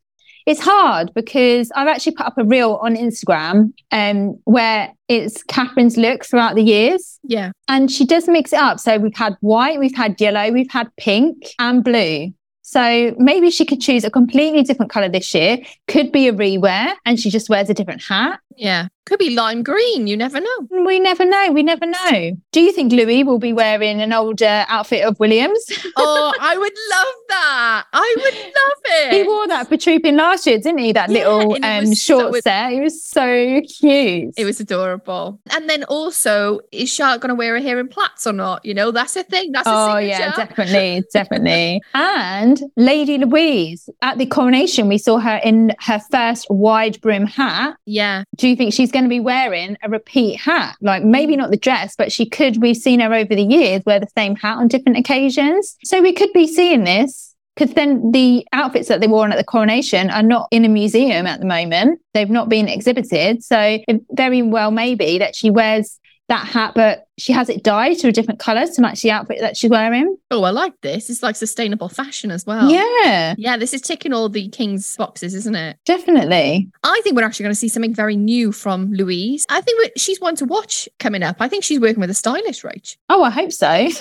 It's 0.46 0.62
hard 0.62 1.14
because 1.14 1.72
I've 1.76 1.90
actually 1.90 2.14
put 2.14 2.26
up 2.28 2.38
a 2.38 2.46
reel 2.46 2.80
on 2.82 2.96
Instagram 2.96 3.74
um, 3.92 4.40
where 4.46 4.94
it's 5.10 5.44
Catherine's 5.44 5.98
look 5.98 6.24
throughout 6.24 6.56
the 6.56 6.64
years. 6.64 7.20
Yeah. 7.24 7.52
And 7.68 7.92
she 7.92 8.06
does 8.06 8.30
mix 8.30 8.54
it 8.54 8.60
up. 8.60 8.80
So 8.80 8.98
we've 8.98 9.14
had 9.14 9.36
white, 9.42 9.78
we've 9.78 9.94
had 9.96 10.20
yellow, 10.22 10.50
we've 10.54 10.72
had 10.72 10.88
pink 10.96 11.48
and 11.60 11.84
blue. 11.84 12.32
So 12.70 13.16
maybe 13.18 13.50
she 13.50 13.64
could 13.64 13.80
choose 13.80 14.04
a 14.04 14.12
completely 14.12 14.62
different 14.62 14.92
color 14.92 15.08
this 15.08 15.34
year. 15.34 15.60
Could 15.88 16.12
be 16.12 16.28
a 16.28 16.34
rewear 16.34 16.96
and 17.06 17.18
she 17.18 17.30
just 17.30 17.50
wears 17.50 17.70
a 17.70 17.74
different 17.74 18.04
hat. 18.04 18.42
Yeah. 18.58 18.88
Could 19.06 19.20
be 19.20 19.30
lime 19.30 19.64
green. 19.64 20.06
You 20.06 20.18
never 20.18 20.42
know. 20.42 20.68
We 20.86 21.00
never 21.00 21.24
know. 21.24 21.52
We 21.54 21.64
never 21.64 21.86
know. 21.86 22.32
Do 22.52 22.60
you 22.60 22.74
think 22.74 22.92
Louis 22.92 23.24
will 23.24 23.40
be 23.40 23.54
wearing 23.54 24.02
an 24.02 24.12
older 24.12 24.66
outfit 24.68 25.06
of 25.06 25.18
Williams? 25.18 25.64
oh, 25.96 26.34
I 26.42 26.58
would 26.58 26.74
love 26.90 27.16
that. 27.30 27.84
I 27.94 28.16
would 28.18 28.34
love 28.34 28.82
it. 28.86 29.14
he 29.14 29.24
wore 29.26 29.48
that 29.48 29.70
for 29.70 29.78
trooping 29.78 30.18
last 30.18 30.46
year, 30.46 30.58
didn't 30.58 30.80
he? 30.80 30.92
That 30.92 31.10
Yeah, 31.10 31.30
little 31.30 31.58
um, 31.64 31.96
short 31.96 32.34
so- 32.36 32.40
set. 32.42 32.74
It 32.74 32.82
was 32.82 33.02
so 33.02 33.62
cute. 33.80 34.34
It 34.38 34.44
was 34.44 34.60
adorable. 34.60 35.40
And 35.52 35.70
then 35.70 35.86
also, 35.86 36.60
is 36.74 36.92
Charlotte 36.94 37.22
going 37.22 37.30
to 37.30 37.36
wear 37.36 37.54
her 37.54 37.62
hair 37.62 37.80
in 37.80 37.88
plaits 37.88 38.28
or 38.28 38.34
not? 38.34 38.66
You 38.66 38.74
know, 38.74 38.92
that's 38.92 39.16
a 39.16 39.24
thing. 39.24 39.54
That's 39.54 39.68
a 39.68 39.72
Oh 39.74 39.96
signature. 40.00 40.20
yeah, 40.20 40.36
definitely, 40.36 41.04
definitely. 41.14 41.82
And 41.94 42.62
Lady 42.76 43.20
Louise 43.20 43.90
at 44.02 44.18
the 44.18 44.26
coronation, 44.26 44.90
we 44.90 44.98
saw 44.98 45.18
her 45.20 45.40
in 45.46 45.72
her 45.80 46.02
first 46.12 46.46
wide 46.50 47.00
brim 47.00 47.26
hat. 47.26 47.78
yeah. 47.86 48.24
Do 48.36 48.47
you 48.50 48.56
think 48.56 48.74
she's 48.74 48.92
going 48.92 49.06
to 49.06 49.10
be 49.10 49.20
wearing 49.20 49.78
a 49.84 49.90
repeat 49.90 50.40
hat? 50.40 50.76
Like 50.82 51.04
maybe 51.04 51.36
not 51.36 51.52
the 51.52 51.58
dress, 51.58 51.96
but 51.96 52.12
she 52.12 52.28
could. 52.28 52.62
We've 52.62 52.78
seen 52.78 53.00
her 53.00 53.14
over 53.14 53.36
the 53.36 53.44
years 53.44 53.84
wear 53.86 54.00
the 54.00 54.10
same 54.18 54.36
hat 54.36 54.58
on 54.58 54.68
different 54.68 54.98
occasions. 54.98 55.78
So 55.84 56.02
we 56.02 56.14
could 56.14 56.34
be 56.34 56.48
seeing 56.48 56.84
this 56.84 57.36
because 57.56 57.74
then 57.74 58.12
the 58.12 58.48
outfits 58.54 58.88
that 58.88 59.02
they 59.02 59.08
wore 59.08 59.24
on 59.24 59.32
at 59.32 59.38
the 59.38 59.44
coronation 59.44 60.10
are 60.12 60.24
not 60.24 60.48
in 60.52 60.64
a 60.64 60.70
museum 60.70 61.26
at 61.26 61.40
the 61.40 61.46
moment. 61.46 62.00
They've 62.14 62.30
not 62.30 62.50
been 62.50 62.68
exhibited. 62.68 63.44
So 63.44 63.80
very 64.12 64.44
well 64.44 64.70
may 64.70 64.94
be 64.94 65.18
that 65.18 65.36
she 65.36 65.50
wears 65.50 66.00
that 66.30 66.46
hat, 66.46 66.74
but 66.76 67.08
she 67.18 67.32
has 67.34 67.50
it 67.50 67.64
dyed 67.64 67.98
to 68.00 68.10
a 68.10 68.12
different 68.12 68.40
colour 68.40 68.68
to 68.68 68.82
match 68.82 69.02
the 69.02 69.12
outfit 69.12 69.40
that 69.40 69.56
she's 69.58 69.70
wearing. 69.70 70.18
Oh, 70.30 70.44
I 70.44 70.50
like 70.52 70.74
this. 70.82 71.10
It's 71.10 71.24
like 71.24 71.36
sustainable 71.36 71.90
fashion 71.90 72.32
as 72.32 72.46
well. 72.46 72.70
Yeah, 72.70 73.34
Yeah, 73.38 73.58
this 73.58 73.74
is 73.74 73.82
ticking 73.82 74.14
all 74.14 74.28
the 74.30 74.50
king's 74.50 74.96
boxes, 74.98 75.34
isn't 75.34 75.56
it? 75.56 75.78
definitely. 75.86 76.70
I 76.84 77.02
think 77.04 77.16
we're 77.16 77.24
actually 77.26 77.44
going 77.46 77.52
to 77.52 77.60
see 77.60 77.70
something 77.70 77.94
very 77.94 78.16
new 78.16 78.52
from 78.52 78.92
Louise. 78.92 79.46
I 79.50 79.62
think 79.62 79.92
she's 79.98 80.20
one 80.20 80.36
to 80.38 80.46
watch 80.46 80.88
coming 81.00 81.24
up. 81.24 81.38
I 81.40 81.48
think 81.48 81.64
she's 81.64 81.80
working 81.80 82.02
with 82.02 82.10
a 82.10 82.14
stylist, 82.14 82.64
Rach. 82.64 82.98
Oh, 83.10 83.24
I 83.24 83.30
hope 83.30 83.52
so. 83.52 83.88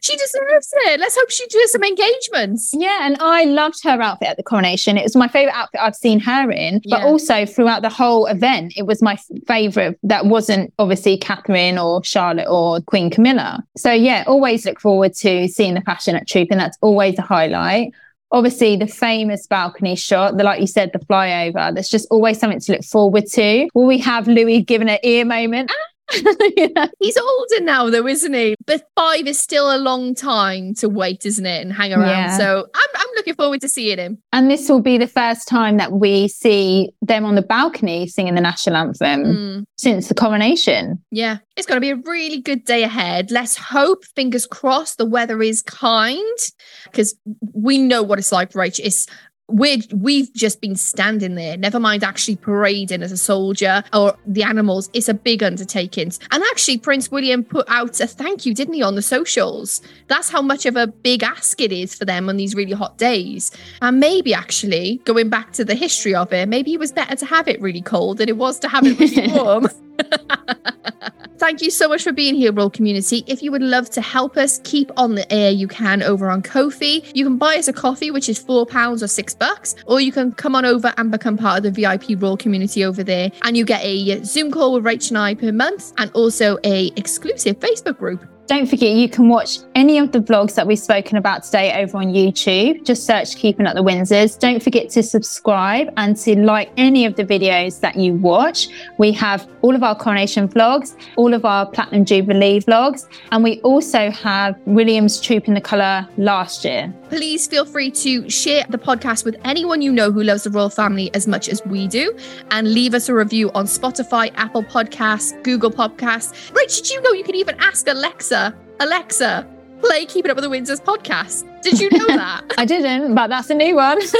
She 0.00 0.16
deserves 0.16 0.72
it. 0.86 1.00
Let's 1.00 1.16
hope 1.16 1.30
she 1.30 1.46
does 1.48 1.72
some 1.72 1.84
engagements. 1.84 2.70
Yeah, 2.72 3.06
and 3.06 3.16
I 3.20 3.44
loved 3.44 3.82
her 3.84 4.00
outfit 4.00 4.28
at 4.28 4.36
the 4.36 4.42
coronation. 4.42 4.96
It 4.98 5.02
was 5.04 5.16
my 5.16 5.28
favorite 5.28 5.54
outfit 5.54 5.80
I've 5.80 5.96
seen 5.96 6.20
her 6.20 6.50
in, 6.50 6.80
but 6.88 7.00
Yeah. 7.00 7.06
also 7.06 7.46
throughout 7.46 7.82
the 7.82 7.88
whole 7.88 8.26
event, 8.26 8.74
it 8.76 8.86
was 8.86 9.02
my 9.02 9.16
favorite 9.46 9.98
that 10.02 10.26
wasn't 10.26 10.72
obviously 10.78 11.16
Catherine 11.16 11.78
or 11.78 12.02
Charlotte 12.04 12.48
or 12.48 12.80
Queen 12.82 13.10
Camilla. 13.10 13.62
So, 13.76 13.92
yeah, 13.92 14.24
always 14.26 14.64
look 14.66 14.80
forward 14.80 15.14
to 15.16 15.48
seeing 15.48 15.74
the 15.74 15.80
fashion 15.82 16.16
at 16.16 16.26
Troop, 16.28 16.48
and 16.50 16.60
that's 16.60 16.78
always 16.80 17.18
a 17.18 17.22
highlight. 17.22 17.92
Obviously, 18.34 18.76
the 18.76 18.86
famous 18.86 19.46
balcony 19.46 19.94
shot, 19.94 20.38
the 20.38 20.42
like 20.44 20.58
you 20.58 20.66
said, 20.66 20.90
the 20.94 20.98
flyover. 21.00 21.74
There's 21.74 21.90
just 21.90 22.08
always 22.10 22.38
something 22.38 22.60
to 22.60 22.72
look 22.72 22.82
forward 22.84 23.26
to. 23.32 23.68
Will 23.74 23.84
we 23.86 23.98
have 23.98 24.26
Louis 24.26 24.62
giving 24.62 24.88
an 24.88 24.98
ear 25.02 25.26
moment? 25.26 25.70
Ah, 25.70 25.91
Yeah. 26.56 26.86
He's 27.00 27.16
older 27.16 27.60
now, 27.64 27.88
though, 27.90 28.06
isn't 28.06 28.32
he? 28.34 28.54
But 28.66 28.84
five 28.96 29.26
is 29.26 29.38
still 29.40 29.74
a 29.74 29.78
long 29.78 30.14
time 30.14 30.74
to 30.76 30.88
wait, 30.88 31.24
isn't 31.24 31.46
it? 31.46 31.62
And 31.62 31.72
hang 31.72 31.92
around. 31.92 32.08
Yeah. 32.08 32.36
So 32.36 32.66
I'm, 32.74 32.88
I'm 32.94 33.06
looking 33.16 33.34
forward 33.34 33.60
to 33.62 33.68
seeing 33.68 33.98
him. 33.98 34.18
And 34.32 34.50
this 34.50 34.68
will 34.68 34.80
be 34.82 34.98
the 34.98 35.06
first 35.06 35.48
time 35.48 35.76
that 35.78 35.92
we 35.92 36.28
see 36.28 36.90
them 37.00 37.24
on 37.24 37.34
the 37.34 37.42
balcony 37.42 38.06
singing 38.06 38.34
the 38.34 38.40
national 38.40 38.76
anthem 38.76 39.22
Mm. 39.22 39.64
since 39.76 40.08
the 40.08 40.14
coronation. 40.14 41.02
Yeah, 41.10 41.38
it's 41.56 41.66
going 41.66 41.76
to 41.76 41.80
be 41.80 41.90
a 41.90 41.96
really 41.96 42.40
good 42.40 42.64
day 42.64 42.82
ahead. 42.82 43.30
Let's 43.30 43.56
hope, 43.56 44.04
fingers 44.14 44.46
crossed, 44.46 44.98
the 44.98 45.04
weather 45.06 45.42
is 45.42 45.62
kind 45.62 46.38
because 46.84 47.14
we 47.54 47.78
know 47.78 48.02
what 48.02 48.18
it's 48.18 48.32
like, 48.32 48.52
Rach. 48.52 48.78
It's 48.82 49.06
we're 49.52 49.78
we've 49.92 50.32
just 50.32 50.60
been 50.60 50.76
standing 50.76 51.34
there, 51.34 51.56
never 51.56 51.78
mind 51.78 52.02
actually 52.02 52.36
parading 52.36 53.02
as 53.02 53.12
a 53.12 53.16
soldier 53.16 53.84
or 53.92 54.16
the 54.26 54.42
animals. 54.42 54.90
It's 54.92 55.08
a 55.08 55.14
big 55.14 55.42
undertaking. 55.42 56.12
And 56.30 56.42
actually, 56.50 56.78
Prince 56.78 57.10
William 57.10 57.44
put 57.44 57.68
out 57.68 58.00
a 58.00 58.06
thank 58.06 58.46
you, 58.46 58.54
didn't 58.54 58.74
he, 58.74 58.82
on 58.82 58.94
the 58.94 59.02
socials? 59.02 59.82
That's 60.08 60.30
how 60.30 60.42
much 60.42 60.66
of 60.66 60.76
a 60.76 60.86
big 60.86 61.22
ask 61.22 61.60
it 61.60 61.70
is 61.70 61.94
for 61.94 62.04
them 62.04 62.28
on 62.28 62.36
these 62.36 62.54
really 62.54 62.72
hot 62.72 62.98
days. 62.98 63.52
And 63.82 64.00
maybe 64.00 64.34
actually, 64.34 65.00
going 65.04 65.28
back 65.28 65.52
to 65.52 65.64
the 65.64 65.74
history 65.74 66.14
of 66.14 66.32
it, 66.32 66.48
maybe 66.48 66.72
it 66.72 66.80
was 66.80 66.92
better 66.92 67.14
to 67.14 67.26
have 67.26 67.46
it 67.46 67.60
really 67.60 67.82
cold 67.82 68.18
than 68.18 68.28
it 68.28 68.36
was 68.36 68.58
to 68.60 68.68
have 68.68 68.86
it 68.86 68.98
really 68.98 69.32
warm. 69.32 69.68
Thank 71.38 71.60
you 71.60 71.72
so 71.72 71.88
much 71.88 72.04
for 72.04 72.12
being 72.12 72.36
here, 72.36 72.52
Royal 72.52 72.70
Community. 72.70 73.24
If 73.26 73.42
you 73.42 73.50
would 73.50 73.62
love 73.62 73.90
to 73.90 74.00
help 74.00 74.36
us 74.36 74.60
keep 74.62 74.92
on 74.96 75.16
the 75.16 75.30
air, 75.32 75.50
you 75.50 75.66
can 75.66 76.00
over 76.00 76.30
on 76.30 76.40
Ko-fi. 76.40 77.02
You 77.14 77.24
can 77.24 77.36
buy 77.36 77.56
us 77.56 77.66
a 77.66 77.72
coffee, 77.72 78.12
which 78.12 78.28
is 78.28 78.38
four 78.38 78.64
pounds 78.64 79.02
or 79.02 79.08
six 79.08 79.34
bucks, 79.34 79.74
or 79.86 80.00
you 80.00 80.12
can 80.12 80.30
come 80.30 80.54
on 80.54 80.64
over 80.64 80.94
and 80.98 81.10
become 81.10 81.36
part 81.36 81.58
of 81.58 81.64
the 81.64 81.70
VIP 81.72 82.22
Royal 82.22 82.36
Community 82.36 82.84
over 82.84 83.02
there, 83.02 83.32
and 83.42 83.56
you 83.56 83.64
get 83.64 83.80
a 83.82 84.22
Zoom 84.22 84.52
call 84.52 84.74
with 84.74 84.84
Rach 84.84 85.08
and 85.08 85.18
I 85.18 85.34
per 85.34 85.50
month, 85.50 85.92
and 85.98 86.12
also 86.12 86.58
a 86.62 86.92
exclusive 86.94 87.58
Facebook 87.58 87.98
group. 87.98 88.24
Don't 88.46 88.66
forget, 88.66 88.90
you 88.90 89.08
can 89.08 89.28
watch 89.28 89.58
any 89.74 89.98
of 89.98 90.12
the 90.12 90.18
vlogs 90.18 90.54
that 90.56 90.66
we've 90.66 90.78
spoken 90.78 91.16
about 91.16 91.44
today 91.44 91.80
over 91.80 91.98
on 91.98 92.06
YouTube. 92.06 92.84
Just 92.84 93.06
search 93.06 93.36
Keeping 93.36 93.66
Up 93.66 93.74
the 93.74 93.82
Windsors. 93.82 94.38
Don't 94.38 94.62
forget 94.62 94.90
to 94.90 95.02
subscribe 95.02 95.92
and 95.96 96.16
to 96.18 96.36
like 96.38 96.70
any 96.76 97.06
of 97.06 97.14
the 97.16 97.24
videos 97.24 97.80
that 97.80 97.96
you 97.96 98.14
watch. 98.14 98.68
We 98.98 99.12
have 99.12 99.48
all 99.62 99.74
of 99.74 99.82
our 99.82 99.94
coronation 99.94 100.48
vlogs, 100.48 100.96
all 101.16 101.34
of 101.34 101.44
our 101.44 101.66
Platinum 101.66 102.04
Jubilee 102.04 102.60
vlogs, 102.60 103.08
and 103.30 103.44
we 103.44 103.60
also 103.60 104.10
have 104.10 104.58
William's 104.66 105.20
Trooping 105.20 105.54
the 105.54 105.60
Colour 105.60 106.06
last 106.16 106.64
year. 106.64 106.92
Please 107.08 107.46
feel 107.46 107.64
free 107.64 107.90
to 107.90 108.28
share 108.28 108.64
the 108.70 108.78
podcast 108.78 109.24
with 109.24 109.36
anyone 109.44 109.82
you 109.82 109.92
know 109.92 110.10
who 110.10 110.22
loves 110.22 110.44
the 110.44 110.50
royal 110.50 110.70
family 110.70 111.14
as 111.14 111.28
much 111.28 111.48
as 111.48 111.64
we 111.66 111.86
do, 111.86 112.16
and 112.50 112.74
leave 112.74 112.92
us 112.92 113.08
a 113.08 113.14
review 113.14 113.52
on 113.52 113.66
Spotify, 113.66 114.32
Apple 114.34 114.64
Podcasts, 114.64 115.40
Google 115.44 115.70
Podcasts. 115.70 116.54
Rich, 116.54 116.82
did 116.82 116.90
you 116.90 117.02
know 117.02 117.12
you 117.12 117.22
can 117.24 117.36
even 117.36 117.54
ask 117.60 117.86
Alexa, 117.86 118.31
Alexa, 118.80 119.46
play 119.80 120.06
Keeping 120.06 120.30
Up 120.30 120.36
with 120.36 120.44
the 120.44 120.50
Windsors 120.50 120.82
podcast? 120.82 121.44
Did 121.62 121.80
you 121.80 121.90
know 121.90 122.06
that? 122.06 122.42
I 122.58 122.64
didn't, 122.64 123.14
but 123.14 123.28
that's 123.28 123.50
a 123.50 123.54
new 123.54 123.76
one. 123.76 124.00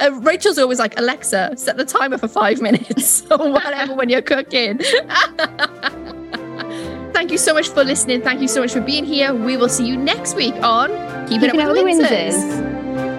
Uh, 0.00 0.18
Rachael's 0.22 0.58
always 0.58 0.78
like, 0.78 0.98
Alexa, 0.98 1.52
set 1.58 1.76
the 1.76 1.84
timer 1.84 2.16
for 2.16 2.26
five 2.26 2.62
minutes 2.62 3.22
or 3.30 3.52
whatever 3.52 3.94
when 3.94 4.08
you're 4.08 4.22
cooking. 4.22 4.78
Thank 7.12 7.30
you 7.30 7.36
so 7.36 7.52
much 7.52 7.68
for 7.68 7.84
listening. 7.84 8.22
Thank 8.22 8.40
you 8.40 8.48
so 8.48 8.62
much 8.62 8.72
for 8.72 8.80
being 8.80 9.04
here. 9.04 9.34
We 9.34 9.58
will 9.58 9.68
see 9.68 9.86
you 9.86 9.98
next 9.98 10.36
week 10.36 10.54
on 10.62 10.88
Keeping, 11.28 11.50
Keeping 11.50 11.60
Up 11.60 11.66
Up 11.66 11.74
with 11.74 11.98
the 11.98 12.04
Windsors. 12.04 12.32
Windsors. 12.32 13.09